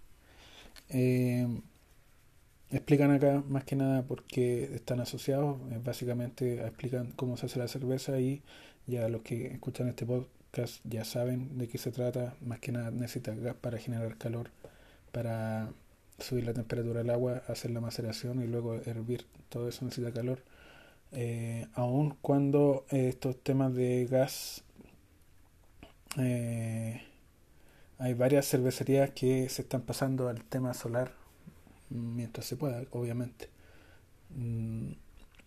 explican 2.73 3.11
acá 3.11 3.43
más 3.47 3.63
que 3.63 3.75
nada 3.75 4.03
porque 4.03 4.75
están 4.75 4.99
asociados. 4.99 5.57
Eh, 5.71 5.79
básicamente 5.83 6.61
explican 6.61 7.11
cómo 7.15 7.37
se 7.37 7.47
hace 7.47 7.59
la 7.59 7.67
cerveza 7.67 8.19
y 8.19 8.41
ya 8.87 9.07
los 9.09 9.21
que 9.21 9.47
escuchan 9.47 9.87
este 9.87 10.05
podcast 10.05 10.83
ya 10.83 11.05
saben 11.05 11.57
de 11.57 11.67
qué 11.67 11.77
se 11.77 11.91
trata. 11.91 12.35
Más 12.41 12.59
que 12.59 12.71
nada 12.71 12.91
necesita 12.91 13.33
gas 13.35 13.55
para 13.55 13.77
generar 13.77 14.17
calor 14.17 14.51
para 15.11 15.71
subir 16.19 16.45
la 16.45 16.53
temperatura 16.53 16.99
del 16.99 17.09
agua 17.11 17.43
hacer 17.47 17.71
la 17.71 17.81
maceración 17.81 18.41
y 18.41 18.47
luego 18.47 18.75
hervir. 18.75 19.25
Todo 19.49 19.69
eso 19.69 19.85
necesita 19.85 20.11
calor. 20.11 20.39
Aun 21.75 22.17
cuando 22.21 22.85
estos 22.89 23.37
temas 23.43 23.73
de 23.75 24.05
gas 24.07 24.63
eh, 26.17 27.01
hay 27.97 28.13
varias 28.13 28.47
cervecerías 28.47 29.11
que 29.11 29.49
se 29.49 29.63
están 29.63 29.81
pasando 29.81 30.27
al 30.27 30.43
tema 30.43 30.73
solar 30.73 31.22
mientras 31.93 32.45
se 32.45 32.55
pueda, 32.57 32.83
obviamente. 32.91 33.49
Mm, 34.35 34.93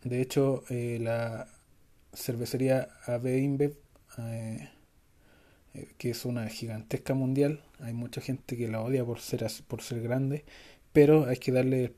de 0.05 0.21
hecho, 0.21 0.65
eh, 0.71 0.99
la 1.01 1.49
cervecería 2.15 2.89
AB 3.07 3.39
InBev, 3.39 3.77
eh, 4.19 4.71
eh, 5.75 5.89
que 5.99 6.11
es 6.11 6.25
una 6.25 6.49
gigantesca 6.49 7.15
mundial, 7.15 7.63
hay 7.81 7.95
mucha 7.95 8.21
gente 8.21 8.57
que 8.57 8.69
la 8.69 8.81
odia 8.83 9.05
por 9.05 9.21
ser, 9.21 9.47
por 9.69 9.83
ser 9.83 10.01
grande, 10.03 10.45
pero 10.93 11.27
hay 11.27 11.37
que 11.39 11.53
darle 11.53 11.95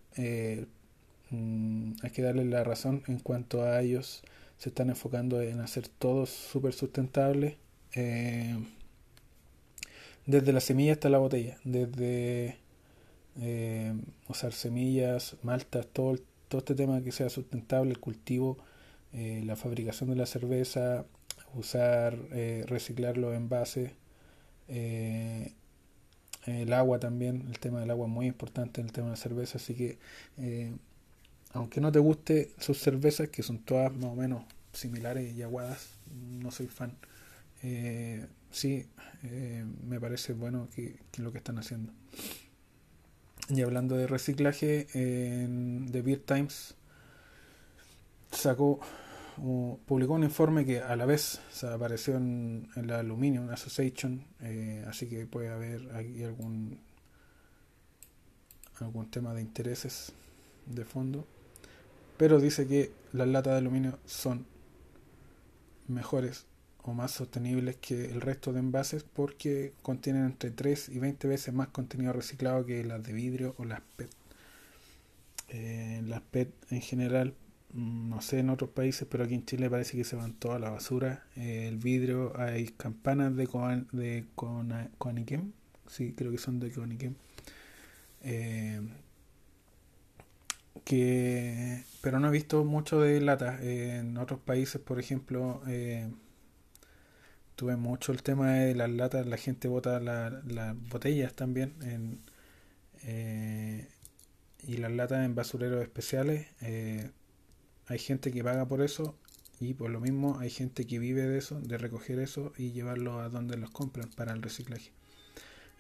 mm, 1.31 1.93
hay 2.03 2.11
que 2.11 2.23
darle 2.23 2.45
la 2.45 2.65
razón 2.65 3.03
en 3.07 3.19
cuanto 3.21 3.63
a 3.63 3.81
ellos 3.83 4.23
se 4.59 4.71
están 4.71 4.91
enfocando 4.91 5.41
en 5.43 5.61
hacer 5.61 5.89
todo 5.89 6.27
súper 6.27 6.73
sustentable 6.75 7.59
desde 10.27 10.53
la 10.53 10.61
semilla 10.61 10.93
hasta 10.93 11.09
la 11.09 11.19
botella, 11.19 11.59
desde 11.65 12.59
eh, 13.41 13.95
usar 14.29 14.53
semillas, 14.53 15.37
maltas, 15.43 15.87
todo, 15.87 16.19
todo 16.49 16.61
este 16.61 16.75
tema 16.75 17.03
que 17.03 17.13
sea 17.13 17.31
sustentable, 17.31 17.91
el 17.91 18.01
cultivo, 18.01 18.59
eh, 19.13 19.43
la 19.45 19.57
fabricación 19.57 20.11
de 20.11 20.17
la 20.17 20.27
cerveza, 20.27 21.05
usar, 21.55 22.19
eh, 22.33 22.65
reciclar 22.67 23.17
los 23.17 23.35
envases, 23.35 23.93
el 24.69 25.53
agua 26.73 26.99
también, 26.99 27.47
el 27.49 27.59
tema 27.59 27.81
del 27.81 27.91
agua 27.91 28.07
es 28.07 28.13
muy 28.13 28.27
importante 28.27 28.81
en 28.81 28.87
el 28.87 28.93
tema 28.93 29.09
de 29.09 29.13
la 29.13 29.17
cerveza, 29.17 29.59
así 29.59 29.75
que 29.75 29.99
aunque 31.53 31.81
no 31.81 31.91
te 31.91 31.99
guste 31.99 32.51
sus 32.59 32.79
cervezas, 32.79 33.31
que 33.31 33.43
son 33.43 33.59
todas 33.59 33.93
más 33.95 34.13
o 34.13 34.15
menos 34.15 34.45
similares 34.73 35.35
y 35.35 35.43
aguadas, 35.43 35.89
no 36.13 36.51
soy 36.51 36.67
fan 36.67 36.97
sí, 38.51 38.87
eh, 39.25 39.65
me 39.87 40.01
parece 40.01 40.33
bueno 40.33 40.69
que, 40.75 40.99
lo 41.19 41.33
que 41.33 41.39
están 41.39 41.59
haciendo. 41.59 41.93
Y 43.49 43.63
hablando 43.63 43.97
de 43.97 44.07
reciclaje, 44.07 44.89
en 44.93 45.89
The 45.91 46.03
Beer 46.03 46.21
Times 46.21 46.75
sacó, 48.31 48.79
publicó 49.87 50.15
un 50.15 50.25
informe 50.25 50.67
que 50.67 50.81
a 50.81 50.95
la 50.97 51.07
vez 51.07 51.41
se 51.51 51.67
apareció 51.67 52.17
en, 52.17 52.69
la 52.77 53.01
Aluminium 53.01 53.49
Association, 53.51 54.27
eh, 54.43 54.85
así 54.87 55.09
que 55.09 55.27
puede 55.27 55.49
haber 55.49 55.95
aquí 55.97 56.23
algún 56.25 56.81
algún 58.81 59.11
tema 59.11 59.35
de 59.35 59.41
intereses 59.41 60.13
de 60.67 60.85
fondo, 60.85 61.27
pero 62.17 62.39
dice 62.41 62.67
que 62.67 62.93
las 63.13 63.27
latas 63.27 63.55
de 63.55 63.59
aluminio 63.59 63.99
son 64.07 64.47
mejores 65.89 66.47
más 66.95 67.13
sostenibles 67.13 67.77
que 67.77 68.07
el 68.07 68.21
resto 68.21 68.53
de 68.53 68.61
envases 68.61 69.05
porque 69.05 69.73
contienen 69.83 70.25
entre 70.25 70.51
3 70.51 70.91
y 70.91 70.99
20 70.99 71.29
veces 71.29 71.55
más 71.55 71.69
contenido 71.69 72.13
reciclado 72.13 72.65
que 72.67 72.85
las 72.85 73.03
de 73.03 73.13
vidrio 73.13 73.55
o 73.59 73.65
las 73.65 73.81
PET. 73.97 74.11
Eh, 75.49 76.03
las 76.07 76.21
PET 76.21 76.53
en 76.71 76.81
general, 76.81 77.35
mm, 77.73 78.11
no 78.11 78.21
sé 78.21 78.41
en 78.41 78.51
otros 78.51 78.71
países, 78.71 79.07
pero 79.11 79.25
aquí 79.25 79.35
en 79.35 79.45
Chile 79.47 79.71
parece 79.71 79.97
que 79.97 80.05
se 80.05 80.17
van 80.17 80.35
toda 80.35 80.59
la 80.59 80.71
basura. 80.71 81.25
Eh, 81.37 81.69
el 81.69 81.79
vidrio, 81.79 82.39
hay 82.39 82.69
campanas 82.69 83.35
de, 83.37 83.47
con, 83.47 83.89
de 83.93 84.27
Coniquem, 84.99 85.53
sí, 85.87 86.15
creo 86.17 86.31
que 86.31 86.39
son 86.39 86.61
de 86.61 86.71
Coniquem. 86.71 87.15
Eh, 88.23 88.81
que, 90.85 91.83
pero 92.01 92.21
no 92.21 92.29
he 92.29 92.31
visto 92.31 92.65
mucho 92.65 93.01
de 93.01 93.21
latas. 93.21 93.61
en 93.63 94.17
otros 94.17 94.41
países, 94.41 94.81
por 94.81 94.99
ejemplo, 94.99 95.63
tuve 97.59 97.75
mucho 97.75 98.13
el 98.13 98.23
tema 98.23 98.53
de 98.53 98.75
las 98.77 98.89
latas, 98.89 99.27
la 99.27 99.37
gente 99.37 99.67
bota 99.67 99.99
las 99.99 100.81
botellas 100.91 101.35
también 101.35 101.75
en, 101.83 102.21
eh, 103.03 103.89
y 104.63 104.77
las 104.77 104.93
latas 104.93 105.25
en 105.25 105.35
basureros 105.35 105.83
especiales. 105.83 106.47
Eh, 106.61 107.11
hay 107.89 107.99
gente 107.99 108.31
que 108.31 108.45
paga 108.45 108.69
por 108.69 108.81
eso 108.81 109.19
y 109.59 109.75
por 109.75 109.91
lo 109.91 109.99
mismo 109.99 110.39
hay 110.39 110.51
gente 110.51 110.87
que 110.87 111.01
vive 111.01 111.23
de 111.23 111.39
eso, 111.39 111.61
de 111.61 111.79
recoger 111.79 112.21
eso 112.21 112.53
y 112.57 112.71
llevarlo 112.71 113.19
a 113.19 113.29
donde 113.29 113.57
los 113.57 113.71
compran 113.71 114.09
para 114.11 114.33
el 114.33 114.41
reciclaje. 114.41 114.93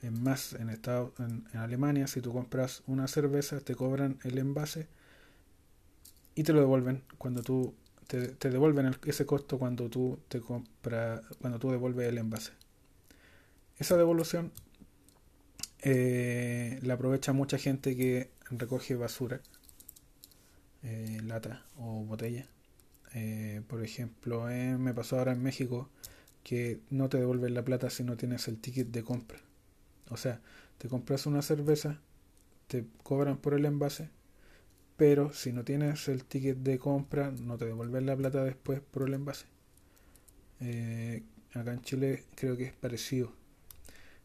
Es 0.02 0.10
más, 0.10 0.54
en, 0.54 0.70
Estados, 0.70 1.12
en, 1.20 1.44
Alemania, 1.56 2.08
si 2.08 2.20
tú 2.20 2.32
compras 2.32 2.82
una 2.88 3.06
cerveza, 3.06 3.60
te 3.60 3.76
cobran 3.76 4.18
el 4.24 4.38
envase 4.38 4.88
y 6.34 6.42
te 6.42 6.52
lo 6.52 6.58
devuelven 6.58 7.04
cuando 7.18 7.42
tú 7.42 7.76
te, 8.08 8.50
devuelven 8.50 8.96
ese 9.06 9.26
costo 9.26 9.58
cuando 9.58 9.88
tú 9.88 10.18
te 10.28 10.40
compras, 10.40 11.22
cuando 11.40 11.58
tú 11.58 11.70
devuelves 11.70 12.08
el 12.08 12.18
envase. 12.18 12.52
Esa 13.78 13.96
devolución 13.96 14.50
eh, 15.82 16.80
la 16.82 16.94
aprovecha 16.94 17.32
mucha 17.32 17.58
gente 17.58 17.96
que 17.96 18.30
recoge 18.50 18.96
basura, 18.96 19.40
eh, 20.82 21.20
lata 21.24 21.66
o 21.76 22.04
botella. 22.04 22.48
Eh, 23.14 23.62
por 23.68 23.84
ejemplo, 23.84 24.46
me 24.46 24.94
pasó 24.94 25.18
ahora 25.18 25.32
en 25.32 25.42
México 25.42 25.88
que 26.42 26.80
no 26.90 27.08
te 27.08 27.18
devuelven 27.18 27.54
la 27.54 27.64
plata 27.64 27.90
si 27.90 28.04
no 28.04 28.16
tienes 28.16 28.48
el 28.48 28.58
ticket 28.58 28.88
de 28.88 29.04
compra. 29.04 29.38
O 30.10 30.16
sea, 30.16 30.40
te 30.78 30.88
compras 30.88 31.26
una 31.26 31.42
cerveza, 31.42 32.00
te 32.68 32.86
cobran 33.02 33.38
por 33.38 33.54
el 33.54 33.66
envase, 33.66 34.10
pero 34.98 35.32
si 35.32 35.52
no 35.54 35.64
tienes 35.64 36.08
el 36.08 36.24
ticket 36.24 36.58
de 36.58 36.78
compra, 36.78 37.30
no 37.30 37.56
te 37.56 37.66
devuelven 37.66 38.06
la 38.06 38.16
plata 38.16 38.44
después 38.44 38.80
por 38.82 39.08
el 39.08 39.14
envase. 39.14 39.46
Eh, 40.60 41.22
acá 41.54 41.72
en 41.72 41.82
Chile 41.82 42.24
creo 42.34 42.56
que 42.56 42.64
es 42.64 42.72
parecido. 42.74 43.32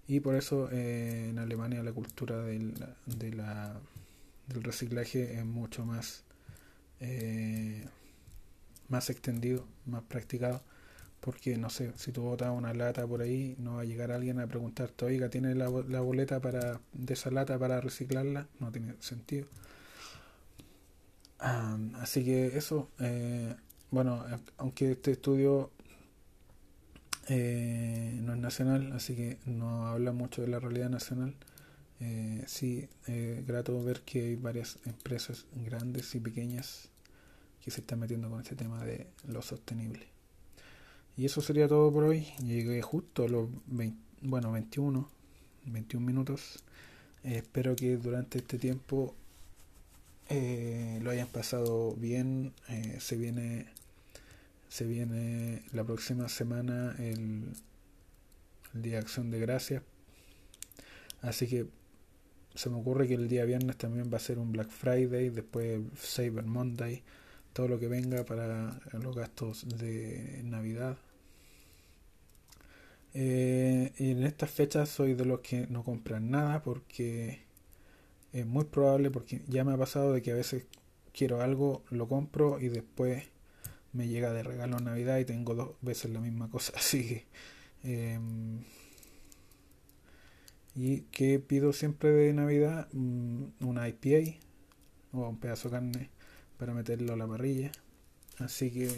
Y 0.07 0.19
por 0.19 0.35
eso 0.35 0.69
eh, 0.71 1.29
en 1.29 1.39
Alemania 1.39 1.83
la 1.83 1.93
cultura 1.93 2.41
del, 2.43 2.73
del 3.05 4.63
reciclaje 4.63 5.35
es 5.37 5.45
mucho 5.45 5.85
más, 5.85 6.23
eh, 6.99 7.85
más 8.89 9.09
extendido, 9.09 9.67
más 9.85 10.03
practicado. 10.03 10.61
Porque 11.21 11.57
no 11.57 11.69
sé, 11.69 11.93
si 11.97 12.11
tú 12.11 12.23
botas 12.23 12.51
una 12.51 12.73
lata 12.73 13.07
por 13.07 13.21
ahí, 13.21 13.55
no 13.59 13.75
va 13.75 13.81
a 13.81 13.85
llegar 13.85 14.11
alguien 14.11 14.39
a 14.39 14.47
preguntarte, 14.47 15.05
oiga, 15.05 15.29
¿tiene 15.29 15.55
la, 15.55 15.69
la 15.69 16.01
boleta 16.01 16.41
para, 16.41 16.81
de 16.93 17.13
esa 17.13 17.31
lata 17.31 17.57
para 17.59 17.79
reciclarla? 17.81 18.47
No 18.59 18.71
tiene 18.71 18.95
sentido. 18.99 19.47
Así 21.43 22.23
que 22.23 22.57
eso, 22.57 22.89
eh, 22.99 23.55
bueno, 23.91 24.23
aunque 24.57 24.91
este 24.91 25.11
estudio 25.11 25.71
eh, 27.29 28.19
no 28.21 28.33
es 28.33 28.39
nacional, 28.39 28.91
así 28.93 29.15
que 29.15 29.37
no 29.45 29.87
habla 29.87 30.11
mucho 30.11 30.41
de 30.41 30.47
la 30.47 30.59
realidad 30.59 30.89
nacional. 30.89 31.35
Eh, 31.99 32.43
sí, 32.47 32.89
eh, 33.07 33.43
grato 33.47 33.81
ver 33.83 34.01
que 34.01 34.21
hay 34.21 34.35
varias 34.35 34.77
empresas 34.85 35.45
grandes 35.53 36.13
y 36.15 36.19
pequeñas 36.19 36.89
que 37.63 37.71
se 37.71 37.79
están 37.81 37.99
metiendo 37.99 38.29
con 38.29 38.41
este 38.41 38.55
tema 38.55 38.83
de 38.83 39.07
lo 39.27 39.41
sostenible. 39.41 40.07
Y 41.15 41.25
eso 41.25 41.41
sería 41.41 41.67
todo 41.67 41.93
por 41.93 42.03
hoy. 42.03 42.27
Llegué 42.43 42.81
justo 42.81 43.23
a 43.23 43.27
los 43.29 43.47
bueno, 44.21 44.51
21, 44.51 45.09
21 45.65 46.05
minutos. 46.05 46.63
Espero 47.23 47.75
que 47.75 47.95
durante 47.95 48.39
este 48.39 48.57
tiempo 48.57 49.15
lo 51.01 51.11
hayan 51.11 51.27
pasado 51.27 51.93
bien. 51.95 52.53
se 52.99 53.17
viene 53.17 53.67
se 54.73 54.85
viene 54.85 55.61
la 55.71 55.83
próxima 55.83 56.27
semana 56.27 56.95
el, 56.97 57.53
Día 58.73 58.93
de 58.93 58.97
Acción 58.97 59.29
de 59.29 59.39
Gracias. 59.39 59.83
Así 61.21 61.47
que 61.47 61.67
se 62.55 62.69
me 62.71 62.77
ocurre 62.77 63.07
que 63.07 63.13
el 63.13 63.27
día 63.27 63.45
viernes 63.45 63.77
también 63.77 64.11
va 64.11 64.17
a 64.17 64.19
ser 64.19 64.39
un 64.39 64.51
Black 64.51 64.69
Friday, 64.69 65.29
después 65.29 65.79
Cyber 65.95 66.45
Monday, 66.45 67.03
todo 67.53 67.67
lo 67.67 67.79
que 67.79 67.87
venga 67.87 68.25
para 68.25 68.79
los 68.93 69.15
gastos 69.15 69.67
de 69.77 70.41
Navidad. 70.43 70.97
Eh, 73.13 73.93
y 73.99 74.09
en 74.09 74.23
estas 74.23 74.49
fechas 74.49 74.89
soy 74.89 75.13
de 75.13 75.25
los 75.25 75.41
que 75.41 75.67
no 75.67 75.83
compran 75.83 76.31
nada 76.31 76.63
porque 76.63 77.42
es 78.33 78.45
muy 78.47 78.65
probable, 78.65 79.11
porque 79.11 79.41
ya 79.47 79.63
me 79.63 79.73
ha 79.73 79.77
pasado 79.77 80.13
de 80.13 80.21
que 80.21 80.31
a 80.31 80.35
veces 80.35 80.65
quiero 81.13 81.41
algo, 81.41 81.83
lo 81.91 82.07
compro 82.07 82.59
y 82.59 82.67
después 82.69 83.23
me 83.93 84.07
llega 84.07 84.33
de 84.33 84.43
regalo 84.43 84.77
en 84.79 84.85
Navidad 84.85 85.19
y 85.19 85.25
tengo 85.25 85.53
dos 85.55 85.75
veces 85.81 86.11
la 86.11 86.19
misma 86.19 86.49
cosa. 86.49 86.73
Así 86.77 87.07
que. 87.07 87.25
Em, 87.83 88.63
y 90.75 91.01
que 91.11 91.39
pido 91.39 91.71
siempre 91.73 92.09
de 92.11 92.33
Navidad 92.33 92.87
mm, 92.93 93.43
una 93.61 93.87
IPA 93.87 94.39
o 95.11 95.29
un 95.29 95.37
pedazo 95.39 95.69
de 95.69 95.73
carne 95.73 96.09
para 96.57 96.73
meterlo 96.73 97.13
a 97.13 97.17
la 97.17 97.27
parrilla. 97.27 97.71
Así 98.39 98.71
que. 98.71 98.89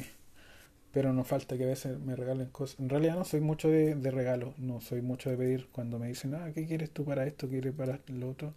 Pero 0.94 1.12
no 1.12 1.26
falta 1.26 1.58
que 1.58 1.66
a 1.66 1.68
veces 1.68 2.00
me 2.00 2.16
regalen 2.16 2.48
cosas. 2.50 2.80
En 2.80 2.90
realidad 2.90 3.16
no 3.16 3.26
soy 3.26 3.42
mucho 3.42 3.68
de, 3.68 3.96
de 3.96 4.12
regalos, 4.12 4.58
no 4.60 4.80
soy 4.80 5.02
mucho 5.02 5.30
de 5.30 5.36
pedir 5.38 5.68
cuando 5.74 6.00
me 6.00 6.08
dicen, 6.08 6.36
ah, 6.36 6.52
¿qué 6.54 6.66
quieres 6.66 6.90
tú 6.92 7.04
para 7.04 7.28
esto? 7.28 7.50
¿Quieres 7.50 7.74
para 7.74 8.00
lo 8.08 8.30
otro? 8.30 8.54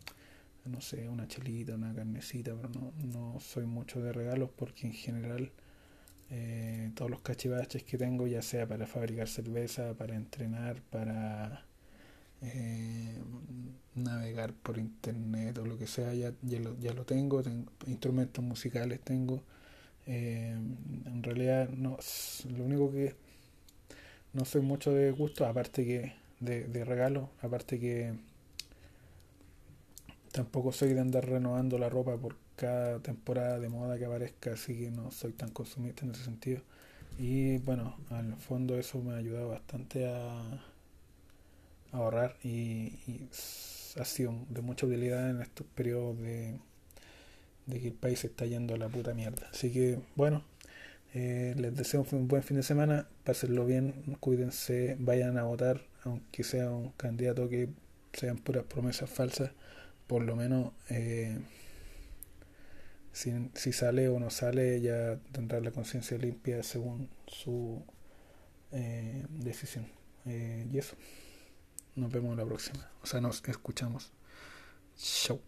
No 0.70 0.81
sé, 0.81 1.09
una 1.09 1.26
chelita, 1.26 1.74
una 1.74 1.94
carnecita, 1.94 2.54
pero 2.54 2.68
no, 2.68 2.92
no 3.07 3.40
soy 3.40 3.66
mucho 3.66 4.00
de 4.00 4.12
regalos 4.12 4.50
porque 4.57 4.87
en 4.87 4.92
general 4.92 5.50
eh, 6.31 6.90
todos 6.94 7.11
los 7.11 7.20
cachivaches 7.22 7.83
que 7.85 7.96
tengo, 7.98 8.26
ya 8.26 8.42
sea 8.42 8.66
para 8.66 8.87
fabricar 8.87 9.28
cerveza, 9.28 9.94
para 9.94 10.14
entrenar, 10.14 10.83
para 10.90 11.64
eh, 12.42 13.18
navegar 13.94 14.52
por 14.54 14.78
internet 14.78 15.59
o 15.59 15.64
lo 15.66 15.78
que 15.78 15.87
sea, 15.87 16.12
ya, 16.14 16.33
ya, 16.42 16.61
lo, 16.61 16.78
ya 16.78 16.92
lo 16.92 17.04
tengo, 17.04 17.42
tengo, 17.42 17.72
instrumentos 17.87 18.44
musicales 18.44 19.00
tengo. 19.00 19.42
Eh, 20.07 20.57
en 21.07 21.22
realidad 21.22 21.68
no 21.70 21.98
lo 22.57 22.64
único 22.64 22.90
que 22.92 23.14
no 24.33 24.44
soy 24.44 24.62
mucho 24.62 24.92
de 24.92 25.11
gusto, 25.12 25.46
aparte 25.46 25.85
que 25.85 26.14
de, 26.40 26.64
de 26.68 26.85
regalo, 26.85 27.31
aparte 27.42 27.81
que 27.81 28.14
tampoco 30.33 30.73
soy 30.73 30.95
de 30.95 31.01
andar 31.01 31.29
renovando 31.29 31.79
la 31.79 31.88
ropa 31.88 32.17
por 32.17 32.37
cada 32.57 33.01
temporada 33.01 33.59
de 33.59 33.69
moda 33.69 33.99
que 33.99 34.05
aparezca, 34.05 34.53
así 34.53 34.77
que 34.77 34.91
no 34.91 35.11
soy 35.11 35.33
tan 35.33 35.51
consumista 35.51 36.05
en 36.05 36.12
ese 36.12 36.25
sentido. 36.25 36.62
Y 37.19 37.59
bueno, 37.59 37.97
al 38.11 38.37
fondo 38.37 38.79
eso 38.79 39.01
me 39.01 39.12
ha 39.12 39.17
ayudado 39.17 39.49
bastante 39.49 40.07
a, 40.07 40.62
ahorrar 41.93 42.37
y, 42.43 42.93
ha 43.99 44.05
sido 44.05 44.35
de 44.51 44.61
mucha 44.61 44.87
utilidad 44.87 45.31
en 45.31 45.41
estos 45.41 45.67
periodos 45.75 46.19
de, 46.19 46.59
que 47.69 47.88
el 47.88 47.95
país 47.95 48.25
está 48.25 48.47
yendo 48.47 48.75
a 48.75 48.79
la 48.79 48.88
puta 48.88 49.14
mierda. 49.14 49.49
Así 49.53 49.73
que 49.73 49.99
bueno, 50.14 50.45
eh, 51.14 51.55
les 51.57 51.75
deseo 51.75 52.07
un 52.12 52.29
buen 52.29 52.43
fin 52.43 52.57
de 52.59 52.62
semana, 52.62 53.09
pásenlo 53.25 53.67
bien, 53.67 54.17
cuídense, 54.21 54.97
vayan 55.01 55.38
a 55.38 55.45
votar, 55.45 55.83
aunque 56.05 56.45
sea 56.45 56.71
un 56.71 56.91
candidato 56.93 57.49
que 57.49 57.69
sean 58.12 58.37
puras 58.37 58.64
promesas 58.64 59.11
falsas, 59.11 59.51
por 60.09 60.23
lo 60.25 60.35
menos... 60.35 60.73
Eh, 60.90 61.38
si, 63.12 63.33
si 63.55 63.73
sale 63.73 64.09
o 64.09 64.21
no 64.21 64.31
sale, 64.31 64.81
ya 64.81 65.18
tendrá 65.33 65.61
la 65.61 65.73
conciencia 65.73 66.16
limpia 66.18 66.62
según 66.62 67.09
su 67.27 67.85
eh, 68.73 69.27
decisión. 69.29 69.88
Eh, 70.25 70.66
y 70.73 70.79
eso. 70.79 70.97
Nos 71.97 72.12
vemos 72.12 72.37
la 72.37 72.44
próxima. 72.44 72.88
O 73.03 73.07
sea, 73.07 73.21
nos 73.21 73.42
escuchamos. 73.49 74.12
Chau. 74.97 75.40